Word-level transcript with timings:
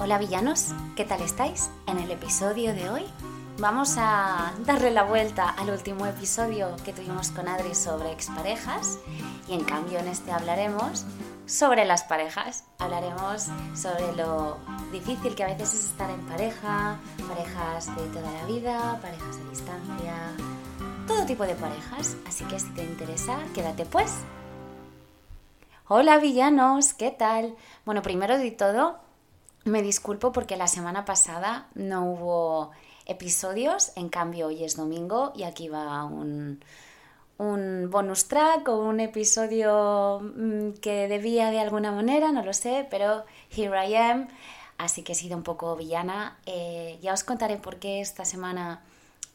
Hola 0.00 0.18
villanos, 0.18 0.66
¿qué 0.94 1.04
tal 1.04 1.20
estáis? 1.22 1.70
En 1.88 1.98
el 1.98 2.12
episodio 2.12 2.72
de 2.72 2.88
hoy 2.88 3.04
vamos 3.58 3.96
a 3.98 4.52
darle 4.64 4.92
la 4.92 5.02
vuelta 5.02 5.50
al 5.50 5.70
último 5.70 6.06
episodio 6.06 6.76
que 6.84 6.92
tuvimos 6.92 7.32
con 7.32 7.48
Adri 7.48 7.74
sobre 7.74 8.12
exparejas 8.12 9.00
y 9.48 9.54
en 9.54 9.64
cambio 9.64 9.98
en 9.98 10.06
este 10.06 10.30
hablaremos 10.30 11.04
sobre 11.46 11.84
las 11.84 12.04
parejas. 12.04 12.62
Hablaremos 12.78 13.48
sobre 13.74 14.14
lo 14.14 14.58
difícil 14.92 15.34
que 15.34 15.42
a 15.42 15.48
veces 15.48 15.74
es 15.74 15.84
estar 15.86 16.08
en 16.10 16.24
pareja, 16.28 17.00
parejas 17.28 17.86
de 17.96 18.06
toda 18.06 18.30
la 18.30 18.44
vida, 18.46 19.00
parejas 19.02 19.36
a 19.36 19.50
distancia, 19.50 20.14
todo 21.08 21.26
tipo 21.26 21.42
de 21.42 21.56
parejas. 21.56 22.14
Así 22.24 22.44
que 22.44 22.60
si 22.60 22.70
te 22.70 22.84
interesa, 22.84 23.36
quédate 23.52 23.84
pues. 23.84 24.14
Hola 25.88 26.18
villanos, 26.18 26.94
¿qué 26.94 27.10
tal? 27.10 27.56
Bueno, 27.84 28.00
primero 28.02 28.38
de 28.38 28.52
todo, 28.52 29.07
me 29.68 29.82
disculpo 29.82 30.32
porque 30.32 30.56
la 30.56 30.66
semana 30.66 31.04
pasada 31.04 31.68
no 31.74 32.04
hubo 32.10 32.70
episodios, 33.06 33.92
en 33.96 34.08
cambio 34.08 34.48
hoy 34.48 34.64
es 34.64 34.76
domingo 34.76 35.32
y 35.34 35.44
aquí 35.44 35.68
va 35.68 36.04
un, 36.04 36.60
un 37.38 37.88
bonus 37.90 38.28
track 38.28 38.68
o 38.68 38.78
un 38.78 39.00
episodio 39.00 40.20
mm, 40.20 40.72
que 40.80 41.08
debía 41.08 41.50
de 41.50 41.60
alguna 41.60 41.92
manera, 41.92 42.32
no 42.32 42.42
lo 42.42 42.52
sé, 42.52 42.86
pero 42.90 43.24
here 43.56 43.88
I 43.88 43.94
am, 43.96 44.28
así 44.76 45.02
que 45.02 45.12
he 45.12 45.14
sido 45.14 45.36
un 45.36 45.42
poco 45.42 45.74
villana. 45.76 46.38
Eh, 46.46 46.98
ya 47.00 47.14
os 47.14 47.24
contaré 47.24 47.56
por 47.56 47.76
qué 47.76 48.00
esta 48.00 48.24
semana 48.24 48.82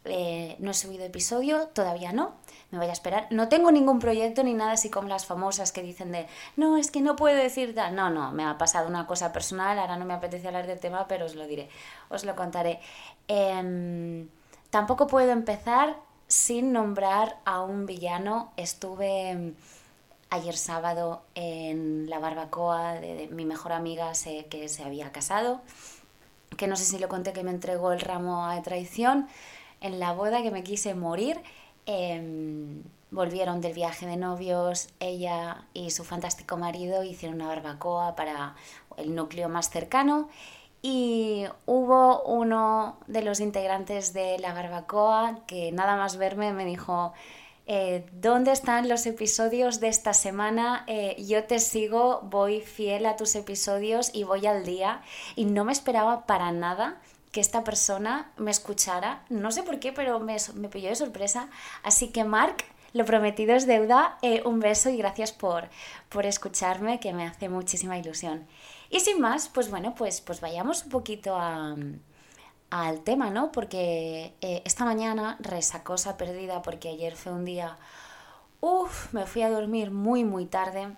eh, 0.05 0.55
no 0.59 0.71
he 0.71 0.73
subido 0.73 1.05
episodio, 1.05 1.67
todavía 1.67 2.12
no, 2.12 2.34
me 2.71 2.77
voy 2.77 2.88
a 2.88 2.91
esperar. 2.91 3.27
No 3.30 3.48
tengo 3.48 3.71
ningún 3.71 3.99
proyecto 3.99 4.43
ni 4.43 4.53
nada 4.53 4.73
así 4.73 4.89
como 4.89 5.07
las 5.07 5.26
famosas 5.26 5.71
que 5.71 5.81
dicen 5.81 6.12
de, 6.12 6.27
no, 6.57 6.77
es 6.77 6.91
que 6.91 7.02
no 7.02 7.16
puedo 7.16 7.38
decir 7.38 7.73
tal. 7.73 7.95
No, 7.95 8.09
no, 8.09 8.31
me 8.31 8.43
ha 8.43 8.57
pasado 8.57 8.88
una 8.88 9.07
cosa 9.07 9.31
personal, 9.31 9.79
ahora 9.79 9.98
no 9.98 10.05
me 10.05 10.13
apetece 10.13 10.48
hablar 10.48 10.67
del 10.67 10.79
tema, 10.79 11.07
pero 11.07 11.26
os 11.26 11.35
lo 11.35 11.48
diré, 11.48 11.70
os 12.09 12.26
lo 12.26 12.35
contaré. 12.35 12.79
Em, 13.27 14.27
tampoco 14.70 15.07
puedo 15.07 15.31
empezar 15.31 15.98
sin 16.27 16.74
nombrar 16.74 17.40
a 17.46 17.62
un 17.62 17.85
villano. 17.85 18.51
Estuve 18.57 19.29
em, 19.29 19.55
ayer 20.31 20.57
sábado 20.57 21.21
en 21.35 22.09
la 22.09 22.20
barbacoa 22.20 22.96
de, 22.96 23.29
mi 23.31 23.46
mejor 23.46 23.71
amiga 23.71 24.13
sé 24.15 24.48
que 24.49 24.68
se 24.68 24.84
había 24.84 25.12
casado, 25.12 25.62
que 26.57 26.68
no 26.68 26.76
sé 26.76 26.85
si 26.85 26.98
lo 26.98 27.07
conté 27.07 27.34
que 27.34 27.43
me 27.43 27.51
entregó 27.51 27.91
el 27.93 28.01
ramo 28.01 28.49
de 28.49 28.62
traición 28.62 29.27
en 29.84 29.99
la 29.99 30.13
boda 30.13 30.41
que 30.41 30.49
me 30.49 30.63
quise 30.63 30.95
morir. 30.95 31.39
Em, 31.85 32.81
volvieron 33.12 33.62
del 33.62 33.73
viaje 33.73 34.07
de 34.07 34.17
novios, 34.17 34.90
ella 34.99 35.65
y 35.73 35.91
su 35.91 36.03
fantástico 36.03 36.57
marido 36.57 37.03
hicieron 37.03 37.35
una 37.35 37.48
barbacoa 37.48 38.15
para 38.15 38.55
el 38.98 39.13
núcleo 39.13 39.49
más 39.49 39.70
cercano 39.70 40.29
y 40.81 41.45
hubo 41.65 42.23
uno 42.23 42.98
de 43.07 43.21
los 43.21 43.40
integrantes 43.40 44.13
de 44.13 44.40
la 44.40 44.53
barbacoa 44.53 45.40
que 45.45 45.71
nada 45.71 45.95
más 45.95 46.18
verme 46.18 46.53
me 46.53 46.65
dijo, 46.65 47.13
eh, 47.68 48.05
¿dónde 48.13 48.51
están 48.51 48.90
los 48.90 49.05
episodios 49.05 49.79
de 49.79 49.87
esta 49.87 50.13
semana? 50.13 50.84
Eh, 50.87 51.15
yo 51.25 51.45
te 51.45 51.59
sigo, 51.59 52.21
voy 52.23 52.59
fiel 52.62 53.05
a 53.05 53.15
tus 53.15 53.35
episodios 53.35 54.13
y 54.13 54.23
voy 54.25 54.45
al 54.45 54.65
día 54.65 55.01
y 55.35 55.45
no 55.45 55.63
me 55.63 55.71
esperaba 55.71 56.25
para 56.25 56.51
nada 56.51 56.99
que 57.34 57.41
esta 57.41 57.63
persona 57.63 58.31
me 58.37 58.51
escuchara. 58.51 59.26
No 59.27 59.51
sé 59.51 59.63
por 59.63 59.79
qué, 59.79 59.91
pero 59.91 60.20
me, 60.20 60.37
me 60.53 60.70
pilló 60.70 60.89
de 60.89 60.95
sorpresa. 60.95 61.49
Así 61.81 62.09
que, 62.09 62.23
Mark, 62.23 62.57
lo 62.93 63.05
prometido 63.05 63.55
es 63.55 63.65
deuda. 63.65 64.19
Eh, 64.22 64.44
un 64.45 64.59
beso 64.59 64.90
y 64.91 64.97
gracias 64.97 65.31
por, 65.31 65.67
por 66.09 66.28
escucharme, 66.28 67.00
que 67.00 67.12
me 67.12 67.25
hace 67.25 67.50
muchísima 67.50 67.97
ilusión. 67.97 68.47
Y 68.91 69.00
sin 69.00 69.19
más, 69.19 69.50
pues 69.50 69.72
bueno, 69.72 69.95
pues, 69.95 70.22
pues 70.22 70.41
vayamos 70.41 70.84
un 70.84 70.90
poquito 70.90 71.35
al 71.35 73.01
tema, 73.03 73.31
¿no? 73.31 73.51
Porque 73.51 74.35
eh, 74.41 74.62
esta 74.63 74.85
mañana, 74.85 75.38
resacosa 75.40 76.18
perdida, 76.18 76.62
porque 76.62 76.90
ayer 76.90 77.16
fue 77.16 77.34
un 77.34 77.45
día... 77.45 77.78
Uf, 78.62 79.12
me 79.12 79.25
fui 79.25 79.41
a 79.41 79.50
dormir 79.50 79.91
muy, 79.91 80.24
muy 80.24 80.46
tarde 80.46 80.96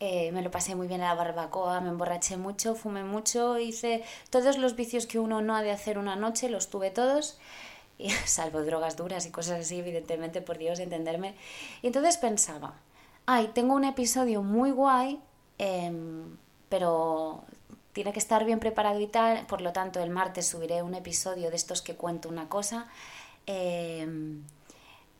eh, 0.00 0.32
me 0.32 0.40
lo 0.40 0.50
pasé 0.50 0.74
muy 0.74 0.86
bien 0.86 1.02
en 1.02 1.08
la 1.08 1.14
barbacoa, 1.14 1.80
me 1.82 1.90
emborraché 1.90 2.38
mucho, 2.38 2.74
fumé 2.74 3.04
mucho, 3.04 3.58
hice 3.58 4.02
todos 4.30 4.56
los 4.56 4.74
vicios 4.74 5.06
que 5.06 5.18
uno 5.18 5.42
no 5.42 5.54
ha 5.54 5.62
de 5.62 5.70
hacer 5.70 5.98
una 5.98 6.16
noche, 6.16 6.48
los 6.48 6.70
tuve 6.70 6.90
todos, 6.90 7.38
y, 7.98 8.08
salvo 8.24 8.62
drogas 8.62 8.96
duras 8.96 9.26
y 9.26 9.30
cosas 9.30 9.60
así, 9.60 9.78
evidentemente, 9.78 10.40
por 10.40 10.56
Dios, 10.56 10.80
entenderme. 10.80 11.34
Y 11.82 11.88
entonces 11.88 12.16
pensaba, 12.16 12.74
ay, 13.26 13.50
tengo 13.52 13.74
un 13.74 13.84
episodio 13.84 14.42
muy 14.42 14.70
guay, 14.70 15.20
em, 15.58 16.36
pero 16.70 17.44
tiene 17.92 18.12
que 18.14 18.20
estar 18.20 18.44
bien 18.46 18.58
preparado 18.58 19.00
y 19.00 19.06
tal, 19.06 19.46
por 19.46 19.60
lo 19.60 19.72
tanto 19.72 20.00
el 20.00 20.10
martes 20.10 20.46
subiré 20.46 20.82
un 20.82 20.94
episodio 20.94 21.50
de 21.50 21.56
estos 21.56 21.82
que 21.82 21.94
cuento 21.96 22.30
una 22.30 22.48
cosa. 22.48 22.88
Em, 23.46 24.44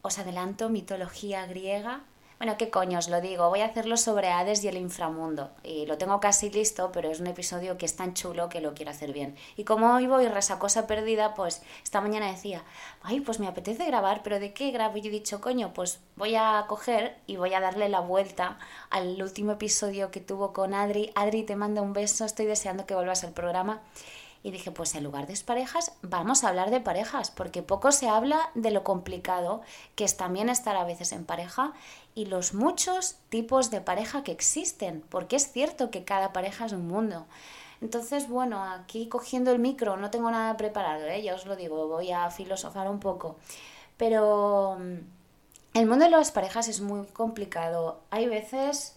os 0.03 0.19
adelanto, 0.19 0.71
mitología 0.71 1.45
griega, 1.47 2.03
bueno, 2.41 2.56
¿qué 2.56 2.71
coño 2.71 2.99
os 2.99 3.11
lo 3.11 3.21
digo? 3.21 3.51
Voy 3.51 3.61
a 3.61 3.67
hacerlo 3.67 3.99
sobre 3.99 4.28
Hades 4.28 4.65
y 4.65 4.69
el 4.69 4.78
inframundo. 4.78 5.51
Y 5.62 5.84
lo 5.84 5.99
tengo 5.99 6.21
casi 6.21 6.49
listo, 6.49 6.91
pero 6.91 7.11
es 7.11 7.21
un 7.21 7.27
episodio 7.27 7.77
que 7.77 7.84
es 7.84 7.97
tan 7.97 8.15
chulo 8.15 8.49
que 8.49 8.62
lo 8.62 8.73
quiero 8.73 8.93
hacer 8.93 9.12
bien. 9.12 9.37
Y 9.59 9.65
como 9.65 9.95
hoy 9.95 10.06
voy 10.06 10.27
resacosa 10.27 10.87
perdida, 10.87 11.34
pues 11.34 11.61
esta 11.84 12.00
mañana 12.00 12.33
decía, 12.33 12.65
ay, 13.03 13.21
pues 13.21 13.41
me 13.41 13.47
apetece 13.47 13.84
grabar, 13.84 14.23
pero 14.23 14.41
¿de 14.41 14.55
qué 14.55 14.71
grabo? 14.71 14.97
Y 14.97 15.06
he 15.06 15.11
dicho, 15.11 15.43
coño, 15.43 15.75
pues 15.75 16.00
voy 16.17 16.34
a 16.34 16.65
coger 16.67 17.19
y 17.27 17.37
voy 17.37 17.53
a 17.53 17.61
darle 17.61 17.91
la 17.91 18.00
vuelta 18.00 18.59
al 18.89 19.21
último 19.21 19.53
episodio 19.53 20.11
que 20.11 20.21
tuvo 20.21 20.55
con 20.55 20.73
Adri. 20.73 21.12
Adri, 21.17 21.43
te 21.43 21.56
manda 21.56 21.83
un 21.83 21.93
beso, 21.93 22.25
estoy 22.25 22.47
deseando 22.47 22.87
que 22.87 22.95
vuelvas 22.95 23.23
al 23.23 23.33
programa. 23.33 23.83
Y 24.43 24.53
dije, 24.53 24.71
pues 24.71 24.95
en 24.95 25.05
lugar 25.05 25.27
de 25.27 25.39
parejas, 25.45 25.93
vamos 26.03 26.45
a 26.45 26.49
hablar 26.49 26.71
de 26.71 26.81
parejas, 26.81 27.31
porque 27.31 27.62
poco 27.62 27.93
se 27.93 28.09
habla 28.09 28.51
de 28.55 28.71
lo 28.71 28.84
complicado 28.84 29.61
que 29.97 30.05
es 30.05 30.17
también 30.17 30.49
estar 30.49 30.77
a 30.77 30.84
veces 30.84 31.12
en 31.12 31.27
pareja 31.27 31.73
y 32.15 32.27
los 32.27 32.55
muchos 32.55 33.17
tipos 33.29 33.71
de 33.71 33.81
pareja 33.81 34.25
que 34.25 34.33
existen, 34.33 35.05
porque 35.11 35.37
es 35.37 35.53
cierto 35.53 35.91
que 35.91 36.05
cada 36.05 36.33
pareja 36.33 36.67
es 36.67 36.73
un 36.73 36.89
mundo. 36.89 37.27
Entonces, 37.81 38.29
bueno, 38.29 38.62
aquí 38.62 39.09
cogiendo 39.09 39.53
el 39.53 39.59
micro, 39.59 39.97
no 39.97 40.11
tengo 40.11 40.31
nada 40.31 40.56
preparado, 40.56 41.06
¿eh? 41.06 41.23
ya 41.23 41.34
os 41.34 41.47
lo 41.47 41.56
digo, 41.56 41.89
voy 41.89 42.12
a 42.12 42.31
filosofar 42.31 42.89
un 42.89 43.00
poco. 43.00 43.37
Pero 43.97 44.79
mm, 44.79 45.79
el 45.79 45.87
mundo 45.87 46.05
de 46.05 46.11
las 46.11 46.31
parejas 46.31 46.69
es 46.69 46.81
muy 46.81 47.06
complicado. 47.06 48.00
Hay 48.11 48.27
veces 48.27 48.97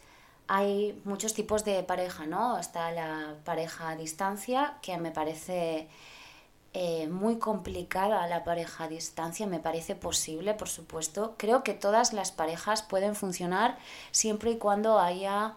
hay 0.56 1.02
muchos 1.04 1.34
tipos 1.34 1.66
de 1.66 1.82
pareja, 1.82 2.28
¿no? 2.28 2.60
Está 2.60 2.92
la 2.92 3.38
pareja 3.44 3.90
a 3.90 3.96
distancia, 3.96 4.78
que 4.84 5.00
me 5.00 5.10
parece 5.10 5.88
eh, 6.74 7.08
muy 7.08 7.40
complicada 7.40 8.28
la 8.28 8.44
pareja 8.44 8.84
a 8.84 8.88
distancia, 8.88 9.48
me 9.48 9.60
parece 9.60 9.96
posible, 9.96 10.54
por 10.54 10.70
supuesto. 10.70 11.34
Creo 11.40 11.64
que 11.64 11.74
todas 11.74 12.14
las 12.14 12.32
parejas 12.32 12.84
pueden 12.84 13.16
funcionar 13.16 13.80
siempre 14.12 14.52
y 14.52 14.60
cuando 14.60 15.00
haya 15.00 15.56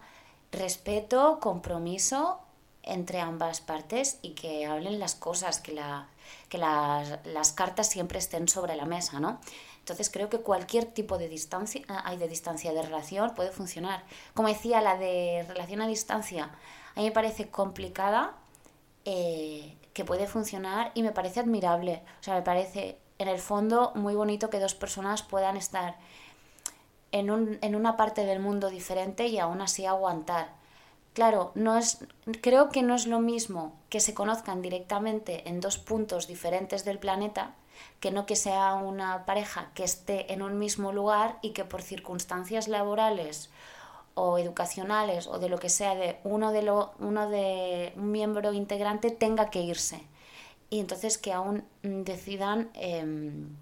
respeto, 0.51 1.39
compromiso 1.41 2.39
entre 2.81 3.19
ambas 3.19 3.61
partes 3.61 4.17
y 4.23 4.31
que 4.31 4.65
hablen 4.65 4.97
las 4.97 5.13
cosas, 5.13 5.59
que, 5.59 5.73
la, 5.73 6.07
que 6.49 6.57
las, 6.57 7.23
las 7.23 7.51
cartas 7.51 7.87
siempre 7.87 8.17
estén 8.17 8.47
sobre 8.47 8.75
la 8.75 8.85
mesa, 8.85 9.19
¿no? 9.19 9.39
Entonces 9.87 10.09
creo 10.09 10.27
que 10.27 10.39
cualquier 10.39 10.83
tipo 10.83 11.17
de 11.17 11.29
distancia, 11.29 11.81
ah, 11.87 12.01
hay 12.03 12.17
de 12.17 12.27
distancia 12.27 12.73
de 12.73 12.81
relación 12.81 13.33
puede 13.33 13.51
funcionar. 13.51 14.03
Como 14.33 14.49
decía, 14.49 14.81
la 14.81 14.97
de 14.97 15.45
relación 15.47 15.81
a 15.81 15.87
distancia, 15.87 16.51
a 16.93 16.99
mí 16.99 17.05
me 17.05 17.13
parece 17.13 17.47
complicada, 17.47 18.35
eh, 19.05 19.77
que 19.93 20.03
puede 20.03 20.27
funcionar 20.27 20.91
y 20.93 21.03
me 21.03 21.13
parece 21.13 21.39
admirable. 21.39 22.03
O 22.19 22.23
sea, 22.23 22.35
me 22.35 22.41
parece 22.41 22.97
en 23.17 23.29
el 23.29 23.39
fondo 23.39 23.93
muy 23.95 24.13
bonito 24.13 24.49
que 24.49 24.59
dos 24.59 24.75
personas 24.75 25.23
puedan 25.23 25.55
estar 25.55 25.95
en, 27.13 27.31
un, 27.31 27.57
en 27.61 27.73
una 27.73 27.95
parte 27.95 28.25
del 28.25 28.41
mundo 28.41 28.69
diferente 28.69 29.27
y 29.27 29.39
aún 29.39 29.61
así 29.61 29.85
aguantar. 29.85 30.49
Claro, 31.13 31.53
no 31.55 31.77
es, 31.77 31.99
creo 32.41 32.67
que 32.67 32.81
no 32.83 32.93
es 32.93 33.07
lo 33.07 33.21
mismo 33.21 33.73
que 33.87 34.01
se 34.01 34.13
conozcan 34.13 34.61
directamente 34.61 35.47
en 35.47 35.61
dos 35.61 35.77
puntos 35.77 36.27
diferentes 36.27 36.83
del 36.83 36.99
planeta 36.99 37.55
que 37.99 38.11
no 38.11 38.25
que 38.25 38.35
sea 38.35 38.75
una 38.75 39.25
pareja 39.25 39.71
que 39.73 39.83
esté 39.83 40.31
en 40.33 40.41
un 40.41 40.59
mismo 40.59 40.91
lugar 40.91 41.39
y 41.41 41.51
que 41.51 41.65
por 41.65 41.81
circunstancias 41.81 42.67
laborales 42.67 43.49
o 44.13 44.37
educacionales 44.37 45.27
o 45.27 45.37
de 45.39 45.47
lo 45.47 45.59
que 45.59 45.69
sea 45.69 45.95
de 45.95 46.19
uno 46.23 46.51
de 46.51 46.63
lo, 46.63 46.93
uno 46.99 47.29
de 47.29 47.93
un 47.95 48.11
miembro 48.11 48.51
integrante 48.53 49.11
tenga 49.11 49.49
que 49.49 49.61
irse. 49.61 50.01
Y 50.69 50.79
entonces 50.79 51.17
que 51.17 51.33
aún 51.33 51.63
decidan 51.83 52.69
em, 52.73 53.55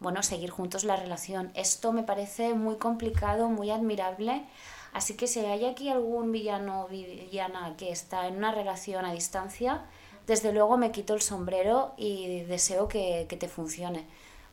bueno 0.00 0.22
seguir 0.22 0.50
juntos 0.50 0.84
la 0.84 0.96
relación. 0.96 1.52
Esto 1.54 1.92
me 1.92 2.02
parece 2.02 2.54
muy 2.54 2.76
complicado 2.76 3.48
muy 3.48 3.70
admirable. 3.70 4.44
Así 4.92 5.16
que 5.16 5.26
si 5.26 5.40
hay 5.40 5.66
aquí 5.66 5.88
algún 5.88 6.32
villano 6.32 6.84
o 6.84 6.88
villana 6.88 7.74
que 7.76 7.92
está 7.92 8.26
en 8.26 8.36
una 8.36 8.52
relación 8.52 9.04
a 9.04 9.12
distancia 9.12 9.84
desde 10.26 10.52
luego 10.52 10.76
me 10.76 10.92
quito 10.92 11.14
el 11.14 11.22
sombrero 11.22 11.92
y 11.96 12.40
deseo 12.42 12.88
que, 12.88 13.26
te 13.28 13.48
funcione, 13.48 14.06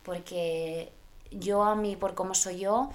porque 0.04 0.92
yo 1.32 1.64
a 1.64 1.76
mí, 1.76 1.96
por 1.96 2.14
cómo 2.14 2.34
soy 2.34 2.60
yo, 2.60 2.90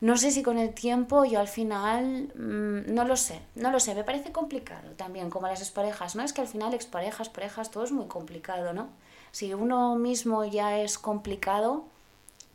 no 0.00 0.16
sé 0.16 0.30
si 0.30 0.42
con 0.42 0.58
el 0.58 0.74
tiempo 0.74 1.24
yo 1.24 1.40
al 1.40 1.48
final, 1.48 2.30
mm, 2.34 2.94
no 2.94 3.04
lo 3.04 3.16
sé, 3.16 3.40
no 3.54 3.70
lo 3.70 3.80
sé, 3.80 3.94
me 3.94 4.04
parece 4.04 4.32
complicado 4.32 4.90
también, 4.96 5.30
como 5.30 5.48
las 5.48 5.60
exparejas, 5.60 6.14
¿no? 6.14 6.22
Es 6.22 6.32
que 6.32 6.42
al 6.42 6.48
final 6.48 6.74
exparejas, 6.74 7.28
parejas, 7.28 7.70
todo 7.70 7.84
es 7.84 7.92
muy 7.92 8.06
complicado, 8.06 8.72
¿no? 8.72 8.88
Si 9.32 9.52
uno 9.54 9.96
mismo 9.96 10.44
ya 10.44 10.78
es 10.78 10.98
complicado, 10.98 11.84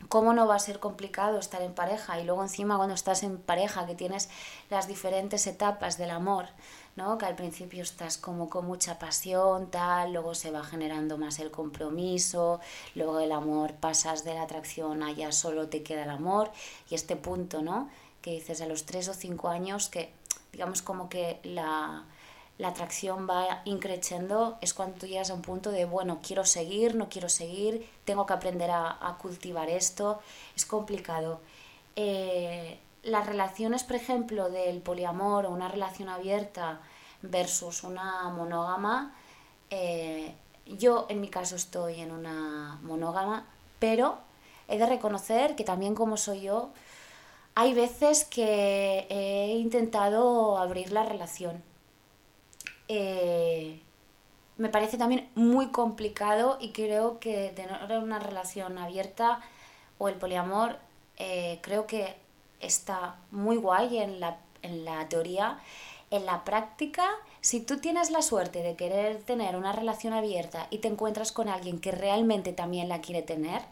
¿cómo 0.08 0.32
no 0.32 0.46
va 0.46 0.56
a 0.56 0.58
ser 0.58 0.80
complicado 0.80 1.38
estar 1.38 1.62
en 1.62 1.74
pareja? 1.74 2.20
Y 2.20 2.24
luego 2.24 2.42
encima 2.42 2.76
cuando 2.76 2.94
estás 2.94 3.22
en 3.22 3.38
pareja, 3.38 3.86
que 3.86 3.94
tienes 3.94 4.28
las 4.70 4.88
diferentes 4.88 5.46
etapas 5.46 5.98
del 5.98 6.10
amor, 6.10 6.46
¿no? 6.96 7.18
Que 7.18 7.26
al 7.26 7.36
principio 7.36 7.82
estás 7.82 8.18
como 8.18 8.48
con 8.48 8.66
mucha 8.66 8.98
pasión, 8.98 9.70
tal, 9.70 10.12
luego 10.12 10.34
se 10.34 10.50
va 10.50 10.62
generando 10.64 11.18
más 11.18 11.38
el 11.38 11.50
compromiso, 11.50 12.60
luego 12.94 13.20
el 13.20 13.32
amor 13.32 13.74
pasas 13.74 14.24
de 14.24 14.34
la 14.34 14.42
atracción 14.42 15.02
a 15.02 15.12
ya 15.12 15.32
solo 15.32 15.68
te 15.68 15.82
queda 15.82 16.04
el 16.04 16.10
amor 16.10 16.50
y 16.90 16.94
este 16.94 17.16
punto, 17.16 17.62
¿no? 17.62 17.88
Que 18.22 18.32
dices 18.32 18.60
a 18.60 18.66
los 18.66 18.86
tres 18.86 19.08
o 19.08 19.14
cinco 19.14 19.48
años 19.48 19.88
que 19.88 20.12
digamos 20.52 20.82
como 20.82 21.08
que 21.08 21.40
la, 21.44 22.04
la 22.60 22.68
atracción 22.68 23.26
va 23.28 23.62
increciendo, 23.64 24.58
es 24.60 24.74
cuando 24.74 24.98
tú 24.98 25.06
llegas 25.06 25.30
a 25.30 25.34
un 25.34 25.40
punto 25.40 25.70
de, 25.70 25.86
bueno, 25.86 26.20
quiero 26.22 26.44
seguir, 26.44 26.94
no 26.94 27.08
quiero 27.08 27.30
seguir, 27.30 27.88
tengo 28.04 28.26
que 28.26 28.34
aprender 28.34 28.70
a, 28.70 29.16
cultivar 29.18 29.70
esto, 29.70 30.20
es 30.54 30.66
complicado. 30.66 31.40
Eh, 31.96 32.78
las 33.02 33.26
relaciones, 33.26 33.84
por 33.84 33.96
ejemplo, 33.96 34.50
del 34.50 34.82
poliamor 34.82 35.46
o 35.46 35.50
una 35.50 35.68
relación 35.68 36.08
abierta 36.08 36.80
versus 37.22 37.84
una 37.84 38.28
monógama, 38.30 39.14
eh, 39.70 40.34
yo 40.66 41.06
en 41.08 41.20
mi 41.20 41.28
caso 41.28 41.56
estoy 41.56 42.00
en 42.00 42.12
una 42.12 42.78
monógama, 42.82 43.46
pero 43.78 44.18
he 44.68 44.78
de 44.78 44.86
reconocer 44.86 45.56
que 45.56 45.64
también 45.64 45.94
como 45.94 46.16
soy 46.16 46.42
yo, 46.42 46.70
hay 47.54 47.74
veces 47.74 48.24
que 48.24 49.06
he 49.10 49.58
intentado 49.58 50.58
abrir 50.58 50.92
la 50.92 51.04
relación. 51.04 51.62
Eh, 52.88 53.80
me 54.56 54.68
parece 54.68 54.98
también 54.98 55.30
muy 55.34 55.68
complicado 55.68 56.58
y 56.60 56.72
creo 56.72 57.18
que 57.18 57.52
tener 57.56 57.98
una 57.98 58.18
relación 58.18 58.78
abierta 58.78 59.40
o 59.98 60.08
el 60.08 60.16
poliamor, 60.16 60.76
eh, 61.16 61.60
creo 61.62 61.86
que 61.86 62.16
está 62.60 63.16
muy 63.30 63.56
guay 63.56 63.98
en 63.98 64.20
la, 64.20 64.38
en 64.62 64.84
la 64.84 65.08
teoría. 65.08 65.58
En 66.10 66.26
la 66.26 66.44
práctica, 66.44 67.08
si 67.40 67.60
tú 67.60 67.78
tienes 67.78 68.10
la 68.10 68.22
suerte 68.22 68.62
de 68.62 68.74
querer 68.74 69.22
tener 69.22 69.56
una 69.56 69.72
relación 69.72 70.12
abierta 70.12 70.66
y 70.70 70.78
te 70.78 70.88
encuentras 70.88 71.30
con 71.30 71.48
alguien 71.48 71.80
que 71.80 71.92
realmente 71.92 72.52
también 72.52 72.88
la 72.88 73.00
quiere 73.00 73.22
tener, 73.22 73.62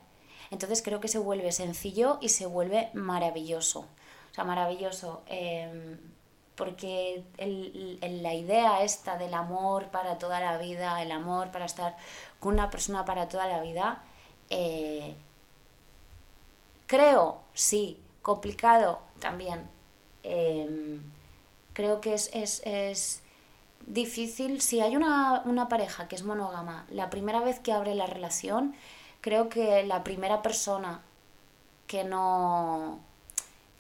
entonces 0.51 0.83
creo 0.83 1.01
que 1.01 1.09
se 1.09 1.19
vuelve 1.19 1.53
sencillo 1.53 2.19
y 2.21 2.29
se 2.29 2.47
vuelve 2.47 2.91
maravilloso. 2.95 3.81
O 4.31 4.35
sea, 4.35 4.45
maravilloso. 4.45 5.23
Em, 5.27 5.99
porque 6.55 7.23
la 8.03 8.35
idea 8.35 8.83
esta 8.83 9.17
del 9.17 9.35
amor 9.35 9.89
para 9.89 10.19
toda 10.19 10.41
la 10.41 10.59
vida, 10.59 11.01
el 11.03 11.13
amor 11.13 11.51
para 11.53 11.67
estar 11.67 11.97
con 12.41 12.55
una 12.55 12.69
persona 12.71 13.05
para 13.05 13.29
toda 13.29 13.47
la 13.47 13.63
vida, 13.63 14.03
eh, 14.51 15.15
creo, 16.87 17.43
sí, 17.55 18.01
complicado 18.29 18.99
también. 19.21 19.67
Em, 20.23 21.01
creo 21.73 22.03
que 22.03 22.13
es, 22.13 22.29
es, 22.35 22.61
es, 22.67 23.23
difícil. 23.87 24.61
Si 24.61 24.81
hay 24.81 24.97
una, 24.97 25.41
una 25.47 25.69
pareja 25.69 26.09
que 26.09 26.17
es 26.17 26.25
monógama, 26.25 26.85
la 26.91 27.09
primera 27.09 27.41
vez 27.41 27.59
que 27.59 27.73
abre 27.73 27.95
la 27.95 28.05
relación, 28.07 28.75
creo 29.23 29.49
que 29.49 29.83
la 29.85 30.05
primera 30.05 30.43
persona 30.43 31.01
que 31.87 32.05
no, 32.05 33.01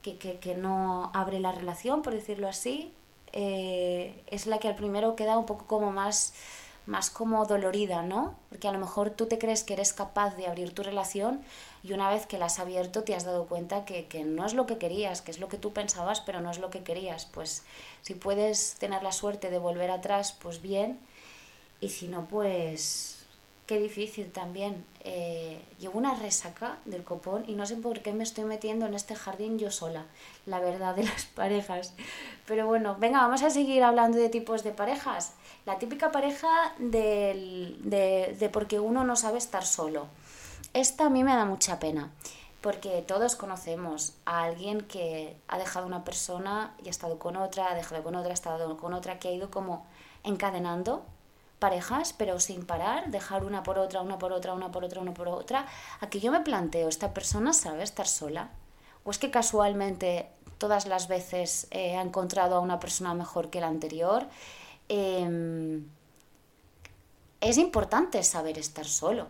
que, 0.00 0.16
que, 0.16 0.38
que 0.38 0.54
no 0.54 1.10
abre 1.12 1.40
la 1.40 1.52
relación, 1.52 2.00
por 2.00 2.14
decirlo 2.14 2.48
así, 2.48 2.94
eh, 3.32 4.24
es 4.28 4.46
la 4.46 4.58
que 4.58 4.68
al 4.68 4.76
primero 4.76 5.14
queda 5.14 5.36
un 5.36 5.44
poco 5.44 5.66
como 5.66 5.92
más 5.92 6.32
más 6.88 7.10
como 7.10 7.44
dolorida, 7.44 8.02
¿no? 8.02 8.34
Porque 8.48 8.66
a 8.66 8.72
lo 8.72 8.78
mejor 8.78 9.10
tú 9.10 9.26
te 9.26 9.38
crees 9.38 9.62
que 9.62 9.74
eres 9.74 9.92
capaz 9.92 10.36
de 10.36 10.46
abrir 10.46 10.74
tu 10.74 10.82
relación 10.82 11.42
y 11.82 11.92
una 11.92 12.10
vez 12.10 12.26
que 12.26 12.38
la 12.38 12.46
has 12.46 12.58
abierto 12.58 13.04
te 13.04 13.14
has 13.14 13.25
dado 13.25 13.46
cuenta 13.46 13.84
que, 13.84 14.06
que, 14.06 14.25
no 14.25 14.44
es 14.46 14.54
lo 14.54 14.66
que 14.66 14.78
querías, 14.78 15.22
que 15.22 15.30
es 15.30 15.38
lo 15.38 15.48
que 15.48 15.58
tú 15.58 15.72
pensabas, 15.72 16.20
pero 16.20 16.40
no 16.40 16.50
es 16.50 16.58
lo 16.58 16.70
que 16.70 16.82
querías. 16.82 17.26
Pues 17.26 17.64
si 18.02 18.14
puedes 18.14 18.75
tener 18.75 19.02
la 19.02 19.12
suerte 19.12 19.50
de 19.50 19.58
volver 19.58 19.90
atrás, 19.90 20.36
pues 20.40 20.62
bien. 20.62 20.98
Y 21.80 21.90
si 21.90 22.08
no, 22.08 22.26
pues 22.26 23.19
qué 23.69 23.78
difícil 23.78 24.32
también. 24.32 24.84
Eh, 25.04 25.60
llevo 25.78 25.98
una 25.98 26.14
resaca 26.14 26.78
del 26.86 27.04
copón 27.04 27.44
y 27.46 27.52
no 27.52 27.66
sé 27.66 27.76
por 27.76 28.00
qué 28.00 28.12
me 28.12 28.24
estoy 28.24 28.44
metiendo 28.44 28.86
en 28.86 28.94
este 28.94 29.14
jardín 29.14 29.58
yo 29.58 29.70
sola, 29.70 30.06
la 30.46 30.58
verdad 30.58 30.96
de 30.96 31.04
las 31.04 31.26
parejas. 31.26 31.92
Pero 32.46 32.66
bueno, 32.66 32.96
venga, 32.98 33.20
vamos 33.20 33.42
a 33.42 33.50
seguir 33.50 33.84
hablando 33.84 34.19
de 34.19 34.31
tipos 34.31 34.64
de 34.64 34.72
parejas. 34.72 35.34
La 35.66 35.78
típica 35.78 36.10
pareja 36.10 36.48
del, 36.78 37.78
de, 37.84 38.34
de 38.38 38.48
porque 38.48 38.81
uno 38.81 39.04
no 39.04 39.16
sabe 39.16 39.38
estar 39.38 39.64
solo. 39.64 40.08
Esta 40.75 41.06
a 41.06 41.10
mí 41.10 41.25
me 41.25 41.34
da 41.34 41.44
mucha 41.44 41.78
pena, 41.78 42.10
porque 42.60 43.02
todos 43.02 43.37
conocemos 43.37 44.14
a 44.25 44.43
alguien 44.43 44.82
que 44.82 45.37
ha 45.49 45.58
dejado 45.58 45.87
una 45.87 46.05
persona 46.05 46.75
y 46.82 46.88
ha 46.88 46.90
estado 46.90 47.19
con 47.19 47.37
otra, 47.37 47.70
ha 47.70 47.75
dejado 47.75 48.02
con 48.02 48.14
otra, 48.14 48.31
ha 48.31 48.34
estado 48.34 48.76
con 48.76 48.93
otra, 48.93 49.19
que 49.19 49.28
ha 49.28 49.32
ido 49.32 49.50
como 49.50 49.87
encadenando 50.25 51.05
parejas, 51.58 52.12
pero 52.12 52.38
sin 52.40 52.64
parar, 52.64 53.10
dejar 53.10 53.44
una 53.44 53.62
por 53.62 53.78
otra, 53.78 54.00
una 54.00 54.19
por 54.19 54.32
otra, 54.32 54.55
una 54.55 54.70
por 54.70 54.84
otra, 54.84 55.00
una 55.00 55.14
por 55.14 55.28
otra. 55.28 55.66
Aquí 56.00 56.20
yo 56.20 56.31
me 56.31 56.40
planteo, 56.40 56.88
¿esta 56.88 57.12
persona 57.12 57.52
sabe 57.52 57.82
estar 57.82 58.06
sola? 58.06 58.50
¿O 59.05 59.10
es 59.10 59.19
que 59.19 59.31
casualmente 59.31 60.28
todas 60.58 60.87
las 60.87 61.08
veces 61.08 61.66
eh, 61.70 61.96
ha 61.96 62.02
encontrado 62.02 62.56
a 62.56 62.60
una 62.60 62.78
persona 62.78 63.14
mejor 63.14 63.50
que 63.50 63.60
la 63.60 63.69
anterior? 63.69 64.26
Em, 64.88 65.88
es 67.40 67.58
importante 67.58 68.22
saber 68.22 68.58
estar 68.58 68.87
solo, 68.87 69.28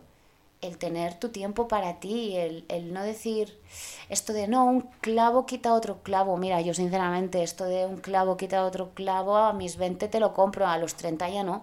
el 0.60 0.78
tener 0.78 1.14
tu 1.14 1.28
tiempo 1.28 1.69
para 1.69 2.00
ti, 2.00 2.37
el, 2.37 2.64
el 2.69 2.93
no 2.93 3.02
decir 3.02 3.60
esto 4.08 4.32
de 4.32 4.49
no, 4.49 4.64
un 4.64 4.81
clavo 5.00 5.46
quita 5.46 5.75
otro 5.75 6.02
clavo. 6.02 6.37
Mira, 6.37 6.60
yo 6.60 6.75
sinceramente 6.75 7.43
esto 7.43 7.64
de 7.64 7.87
un 7.87 7.99
clavo 7.99 8.37
quita 8.37 8.64
otro 8.64 8.90
clavo, 8.94 9.37
a 9.37 9.52
mis 9.52 9.76
20 9.76 10.08
te 10.08 10.20
lo 10.20 10.34
compro, 10.34 10.66
a 10.66 10.78
los 10.78 10.94
30 10.94 11.28
ya 11.28 11.44
no 11.44 11.62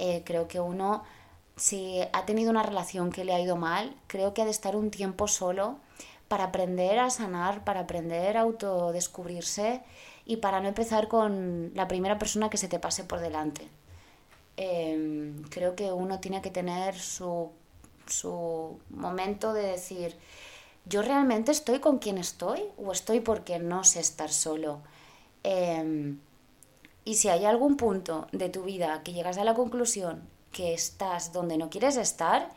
eh, 0.00 0.22
creo 0.24 0.48
que 0.48 0.60
uno, 0.60 1.04
si 1.56 2.00
ha 2.14 2.24
tenido 2.24 2.50
una 2.50 2.62
relación 2.62 3.10
que 3.12 3.24
le 3.24 3.34
ha 3.34 3.40
ido 3.40 3.56
mal, 3.56 3.94
creo 4.06 4.32
que 4.32 4.40
ha 4.40 4.46
de 4.46 4.50
estar 4.50 4.74
un 4.74 4.90
tiempo 4.90 5.28
solo 5.28 5.76
para 6.26 6.44
aprender 6.44 6.98
a 6.98 7.10
sanar, 7.10 7.64
para 7.64 7.80
aprender 7.80 8.38
a 8.38 8.42
autodescubrirse 8.42 9.82
y 10.24 10.38
para 10.38 10.60
no 10.60 10.68
empezar 10.68 11.08
con 11.08 11.72
la 11.74 11.86
primera 11.86 12.18
persona 12.18 12.48
que 12.48 12.56
se 12.56 12.68
te 12.68 12.78
pase 12.78 13.04
por 13.04 13.20
delante. 13.20 13.68
Em, 14.56 15.42
creo 15.50 15.74
que 15.76 15.92
uno 15.92 16.18
tiene 16.20 16.40
que 16.42 16.50
tener 16.50 16.98
su, 16.98 17.50
su 18.10 18.78
momento 18.90 19.52
de 19.52 19.62
decir, 19.62 20.16
¿yo 20.84 21.02
realmente 21.02 21.52
estoy 21.52 21.80
con 21.80 21.98
quien 21.98 22.18
estoy 22.18 22.62
o 22.76 22.92
estoy 22.92 23.20
porque 23.20 23.58
no 23.58 23.84
sé 23.84 24.00
estar 24.00 24.30
solo? 24.30 24.80
Eh, 25.44 26.16
y 27.04 27.14
si 27.14 27.28
hay 27.28 27.44
algún 27.44 27.76
punto 27.76 28.26
de 28.32 28.48
tu 28.48 28.62
vida 28.64 29.02
que 29.02 29.12
llegas 29.12 29.38
a 29.38 29.44
la 29.44 29.54
conclusión 29.54 30.28
que 30.52 30.74
estás 30.74 31.32
donde 31.32 31.56
no 31.56 31.70
quieres 31.70 31.96
estar, 31.96 32.50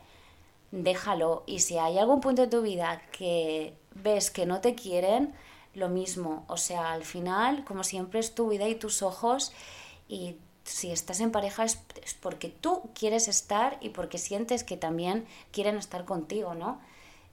déjalo. 0.71 1.43
Y 1.45 1.59
si 1.59 1.77
hay 1.77 1.97
algún 1.97 2.21
punto 2.21 2.41
de 2.43 2.47
tu 2.47 2.61
vida 2.61 3.01
que 3.11 3.77
ves 3.95 4.31
que 4.31 4.45
no 4.45 4.61
te 4.61 4.75
quieren, 4.75 5.33
lo 5.73 5.89
mismo. 5.89 6.45
O 6.47 6.57
sea, 6.57 6.91
al 6.91 7.03
final, 7.03 7.63
como 7.63 7.83
siempre, 7.83 8.19
es 8.19 8.35
tu 8.35 8.49
vida 8.49 8.67
y 8.67 8.75
tus 8.75 9.01
ojos. 9.01 9.53
Y 10.07 10.37
si 10.63 10.91
estás 10.91 11.19
en 11.19 11.31
pareja 11.31 11.65
es, 11.65 11.79
porque 12.21 12.49
tú 12.49 12.89
quieres 12.93 13.27
estar 13.27 13.77
y 13.81 13.89
porque 13.89 14.17
sientes 14.17 14.63
que 14.63 14.77
también 14.77 15.25
quieren 15.51 15.77
estar 15.77 16.05
contigo, 16.05 16.53
¿no? 16.55 16.79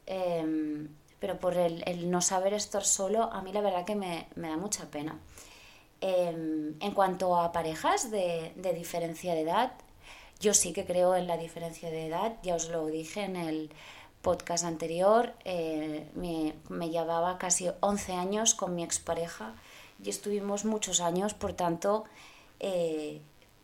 Em, 0.07 0.89
pero 1.21 1.39
por 1.39 1.57
el, 1.57 1.83
el, 1.87 2.11
no 2.11 2.23
saber 2.23 2.55
estar 2.55 2.85
solo, 2.85 3.25
a 3.33 3.43
mí 3.43 3.53
la 3.53 3.61
verdad 3.61 3.85
que 3.85 3.95
me, 3.95 4.27
me 4.35 4.49
da 4.49 4.57
mucha 4.57 4.91
pena. 4.91 5.19
Em, 6.01 6.77
en 6.81 6.93
cuanto 6.93 7.37
a 7.37 7.53
parejas 7.53 8.11
de, 8.11 8.53
diferencia 8.75 9.35
de 9.35 9.43
edad, 9.43 9.73
yo 10.41 10.55
sí 10.55 10.73
que 10.73 10.87
creo 10.87 11.15
en 11.15 11.27
la 11.27 11.37
diferencia 11.37 11.91
de 11.91 12.07
edad, 12.07 12.37
ya 12.43 12.55
os 12.55 12.71
lo 12.71 12.87
dije 12.87 13.23
en 13.23 13.37
el 13.37 13.71
podcast 14.23 14.65
anterior, 14.65 15.35
eh, 15.45 16.09
me, 16.15 16.89
llevaba 16.89 17.37
casi 17.37 17.71
11 17.81 18.15
años 18.15 18.55
con 18.55 18.75
mi 18.75 18.83
expareja 18.83 19.55
y 20.03 20.09
estuvimos 20.09 20.65
muchos 20.65 21.01
años, 21.01 21.35
por 21.35 21.53
tanto, 21.53 22.05
eh, 22.61 23.21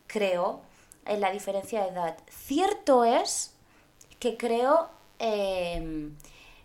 creo 0.07 0.61
en 1.05 1.21
la 1.21 1.31
diferencia 1.31 1.83
de 1.83 1.89
edad. 1.89 2.17
Cierto 2.29 3.05
es 3.05 3.53
que 4.19 4.37
creo 4.37 4.89
em, 5.19 6.15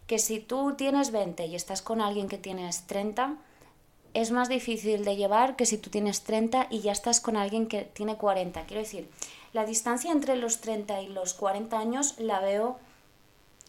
que 0.07 0.19
si 0.19 0.41
tú 0.41 0.75
tienes 0.77 1.11
20 1.11 1.47
y 1.47 1.55
estás 1.55 1.83
con 1.83 2.01
alguien 2.01 2.29
que 2.29 2.39
tienes 2.39 2.87
30, 2.87 3.37
es 4.15 4.31
más 4.31 4.49
difícil 4.49 5.05
de 5.05 5.17
llevar 5.17 5.57
que 5.57 5.67
si 5.67 5.79
tú 5.79 5.91
tienes 5.91 6.23
30 6.23 6.67
y 6.71 6.81
ya 6.81 6.93
estás 6.93 7.21
con 7.21 7.37
alguien 7.37 7.67
que 7.67 7.83
tiene 7.83 8.17
40. 8.17 8.65
Quiero 8.67 8.83
decir, 8.83 9.09
la 9.53 9.65
distancia 9.65 10.13
entre 10.13 10.37
los 10.37 10.61
30 10.61 11.01
y 11.03 11.09
los 11.09 11.35
40 11.35 11.79
años 11.79 12.19
la 12.19 12.41
veo 12.41 12.79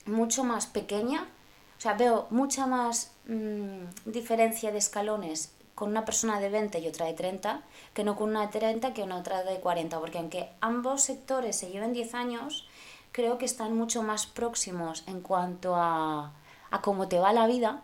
mucho 0.06 0.44
más 0.44 0.66
pequeña, 0.66 1.28
o 1.78 1.82
sea, 1.82 1.94
veo 1.94 2.28
mucha 2.30 2.68
más 2.68 3.12
mm, 3.28 3.86
diferencia 4.06 4.72
de 4.72 4.78
escalones 4.78 5.52
con 5.76 5.90
una 5.90 6.06
persona 6.06 6.40
de 6.40 6.50
20 6.50 6.80
y 6.80 6.88
otra 6.88 7.06
de 7.06 7.14
30 7.14 7.62
que 7.94 8.04
no 8.04 8.16
con 8.16 8.30
una 8.30 8.42
de 8.42 8.60
30 8.60 8.94
que 8.94 9.04
una 9.04 9.18
otra 9.18 9.44
de 9.44 9.60
40, 9.60 10.00
porque 10.00 10.20
aunque 10.20 10.50
ambos 10.62 11.02
sectores 11.02 11.56
se 11.56 11.72
lleven 11.72 11.94
10 11.94 12.14
años, 12.14 12.68
creo 13.12 13.38
que 13.38 13.46
están 13.46 13.76
mucho 13.76 14.04
más 14.04 14.26
próximos 14.26 15.04
en 15.08 15.22
cuanto 15.22 15.76
a, 15.76 16.32
a 16.72 16.82
cómo 16.82 17.08
te 17.08 17.20
va 17.20 17.34
la 17.34 17.48
vida. 17.48 17.82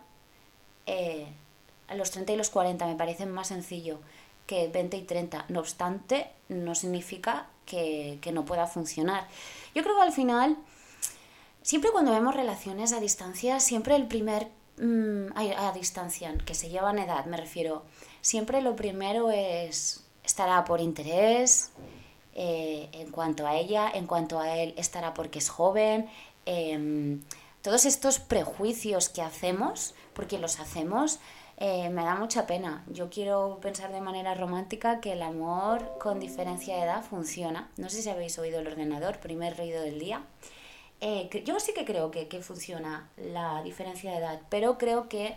Eh, 0.86 1.26
los 1.94 2.10
30 2.10 2.32
y 2.32 2.36
los 2.36 2.50
40 2.50 2.86
me 2.86 2.94
parecen 2.94 3.30
más 3.30 3.48
sencillo 3.48 3.98
que 4.46 4.68
20 4.68 4.96
y 4.96 5.02
30. 5.02 5.46
No 5.48 5.60
obstante, 5.60 6.30
no 6.48 6.74
significa 6.74 7.46
que, 7.66 8.18
que 8.20 8.32
no 8.32 8.44
pueda 8.44 8.66
funcionar. 8.66 9.26
Yo 9.74 9.82
creo 9.82 9.96
que 9.96 10.02
al 10.02 10.12
final, 10.12 10.56
siempre 11.62 11.90
cuando 11.92 12.10
vemos 12.10 12.34
relaciones 12.34 12.92
a 12.92 13.00
distancia, 13.00 13.60
siempre 13.60 13.94
el 13.94 14.08
primer 14.08 14.48
Mm, 14.80 15.36
a, 15.36 15.72
distancia, 15.72 16.34
que 16.46 16.54
se 16.54 16.70
llevan 16.70 16.98
edad, 16.98 17.26
me 17.26 17.36
refiero, 17.36 17.84
siempre 18.22 18.62
lo 18.62 18.76
primero 18.76 19.30
es, 19.30 20.06
estará 20.24 20.64
por 20.64 20.80
interés, 20.80 21.70
eh, 22.34 22.88
en 22.92 23.10
cuanto 23.10 23.46
a 23.46 23.56
ella, 23.56 23.90
en 23.92 24.06
cuanto 24.06 24.40
a 24.40 24.56
él, 24.56 24.72
estará 24.78 25.12
porque 25.12 25.38
es 25.38 25.50
joven. 25.50 26.08
Em, 26.46 27.20
todos 27.60 27.84
estos 27.84 28.20
prejuicios 28.20 29.10
que 29.10 29.20
hacemos, 29.20 29.94
porque 30.14 30.38
los 30.38 30.60
hacemos, 30.60 31.20
eh, 31.58 31.90
me 31.90 32.02
da 32.04 32.14
mucha 32.14 32.46
pena. 32.46 32.82
Yo 32.88 33.10
quiero 33.10 33.58
pensar 33.60 33.92
de 33.92 34.00
manera 34.00 34.34
romántica 34.34 35.00
que 35.00 35.12
el 35.12 35.22
amor 35.22 35.98
con 36.00 36.20
diferencia 36.20 36.76
de 36.76 36.84
edad 36.84 37.04
funciona. 37.04 37.70
No 37.76 37.90
sé 37.90 38.00
si 38.00 38.08
habéis 38.08 38.38
oído 38.38 38.60
el 38.60 38.66
ordenador, 38.66 39.18
primer 39.20 39.58
ruido 39.58 39.82
del 39.82 39.98
día. 39.98 40.22
Eh, 41.00 41.42
yo 41.46 41.58
sí 41.60 41.72
que 41.72 41.84
creo 41.84 42.10
que, 42.10 42.26
funciona 42.42 43.08
la 43.16 43.62
diferencia 43.62 44.10
de 44.10 44.18
edad, 44.18 44.40
pero 44.50 44.76
creo 44.76 45.08
que 45.08 45.36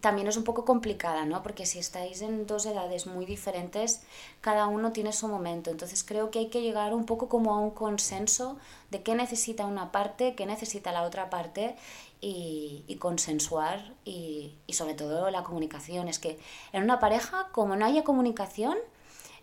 también 0.00 0.28
es 0.28 0.36
un 0.36 0.44
poco 0.44 0.64
complicada, 0.64 1.24
¿no? 1.24 1.42
Porque 1.42 1.66
si 1.66 1.80
estáis 1.80 2.22
en 2.22 2.46
dos 2.46 2.66
edades 2.66 3.06
muy 3.08 3.26
diferentes, 3.26 4.02
cada 4.40 4.68
uno 4.68 4.92
tiene 4.92 5.12
su 5.12 5.26
momento. 5.26 5.70
Entonces 5.70 6.04
creo 6.04 6.30
que 6.30 6.38
hay 6.38 6.48
que 6.48 6.62
llegar 6.62 6.94
un 6.94 7.04
poco 7.04 7.28
como 7.28 7.52
a 7.52 7.58
un 7.58 7.70
consenso 7.72 8.58
de 8.90 9.02
qué 9.02 9.16
necesita 9.16 9.66
una 9.66 9.90
parte, 9.90 10.36
qué 10.36 10.46
necesita 10.46 10.92
la 10.92 11.02
otra 11.02 11.30
parte 11.30 11.74
y, 12.20 12.84
y 12.86 12.96
consensuar 12.96 13.92
y, 14.04 14.54
y 14.68 14.74
sobre 14.74 14.94
todo 14.94 15.30
la 15.30 15.42
comunicación. 15.42 16.06
Es 16.06 16.20
que 16.20 16.38
en 16.72 16.84
una 16.84 17.00
pareja, 17.00 17.48
como 17.50 17.74
no 17.74 17.84
haya 17.84 18.04
comunicación, 18.04 18.78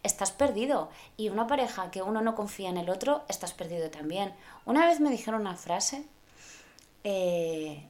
estás 0.05 0.31
perdido. 0.31 0.89
Y 1.17 1.29
una 1.29 1.47
pareja 1.47 1.91
que 1.91 2.01
uno 2.01 2.21
no 2.21 2.35
confía 2.35 2.69
en 2.69 2.77
el 2.77 2.89
otro, 2.89 3.23
estás 3.27 3.53
perdido 3.53 3.89
también. 3.89 4.33
Una 4.65 4.85
vez 4.85 4.99
me 4.99 5.09
dijeron 5.09 5.41
una 5.41 5.55
frase, 5.55 6.05
eh, 7.03 7.85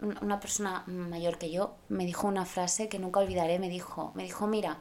una 0.00 0.40
persona 0.40 0.84
mayor 0.86 1.38
que 1.38 1.50
yo 1.50 1.74
me 1.88 2.04
dijo 2.04 2.26
una 2.26 2.44
frase 2.44 2.88
que 2.88 2.98
nunca 2.98 3.20
olvidaré, 3.20 3.58
me 3.58 3.68
dijo, 3.68 4.12
me 4.14 4.24
dijo, 4.24 4.46
mira, 4.46 4.78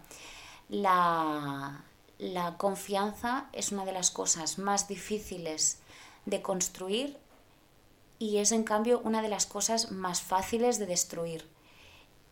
la, 0.70 1.84
la 2.18 2.58
confianza 2.58 3.48
es 3.54 3.72
una 3.72 3.86
de 3.86 3.94
las 3.94 4.12
cosas 4.12 4.58
más 4.58 4.88
difíciles 4.88 5.80
de 6.26 6.42
construir 6.42 7.18
y 8.20 8.38
es 8.38 8.52
en 8.52 8.64
cambio 8.64 9.00
una 9.04 9.22
de 9.22 9.30
las 9.30 9.46
cosas 9.46 9.92
más 9.92 10.22
fáciles 10.22 10.80
de 10.80 10.86
destruir 10.86 11.55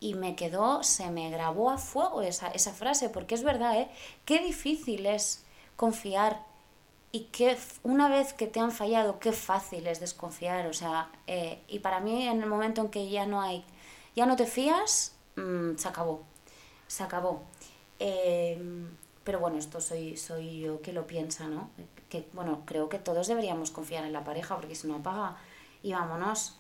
y 0.04 0.16
me 0.16 0.36
quedó, 0.36 0.84
se 0.84 1.10
me 1.12 1.30
grabó 1.30 1.72
a 1.72 1.78
fuego 1.78 2.22
esa, 2.22 2.50
esa 2.50 2.74
frase, 2.74 3.08
porque 3.08 3.36
es 3.36 3.44
verdad, 3.44 3.80
¿eh? 3.80 3.90
Qué 4.26 4.40
difícil 4.40 5.06
es 5.06 5.46
confiar 5.78 6.46
y 7.14 7.22
que 7.32 7.58
una 7.84 8.10
vez 8.10 8.34
que 8.34 8.48
te 8.48 8.60
han 8.60 8.74
fallado, 8.74 9.18
qué 9.20 9.32
fácil 9.32 9.88
es 9.88 10.02
desconfiar, 10.02 10.68
o 10.68 10.74
sea, 10.74 11.10
eh, 11.26 11.64
y 11.70 11.80
para 11.80 12.02
mí 12.02 12.28
en 12.28 12.44
el 12.44 12.50
momento 12.50 12.82
en 12.82 12.90
que 12.90 13.10
ya 13.10 13.26
no 13.26 13.42
hay, 13.42 13.64
ya 14.14 14.26
no 14.26 14.36
te 14.36 14.46
fías, 14.46 15.16
mm, 15.38 15.78
se 15.78 15.88
acabó, 15.88 16.24
se 16.88 17.04
acabó. 17.04 17.44
Em, 17.98 18.90
pero 19.24 19.40
bueno, 19.40 19.58
esto 19.58 19.80
soy, 19.80 20.18
soy 20.18 20.60
yo 20.60 20.82
que 20.82 20.92
lo 20.92 21.08
piensa, 21.08 21.48
¿no? 21.48 21.70
Que 22.10 22.28
bueno, 22.34 22.64
creo 22.66 22.90
que 22.90 23.00
todos 23.00 23.28
deberíamos 23.28 23.72
confiar 23.72 24.04
en 24.04 24.12
la 24.12 24.26
pareja, 24.26 24.58
porque 24.58 24.76
si 24.76 24.86
no 24.88 24.96
apaga 24.96 25.38
y 25.82 25.94
vámonos. 25.94 26.58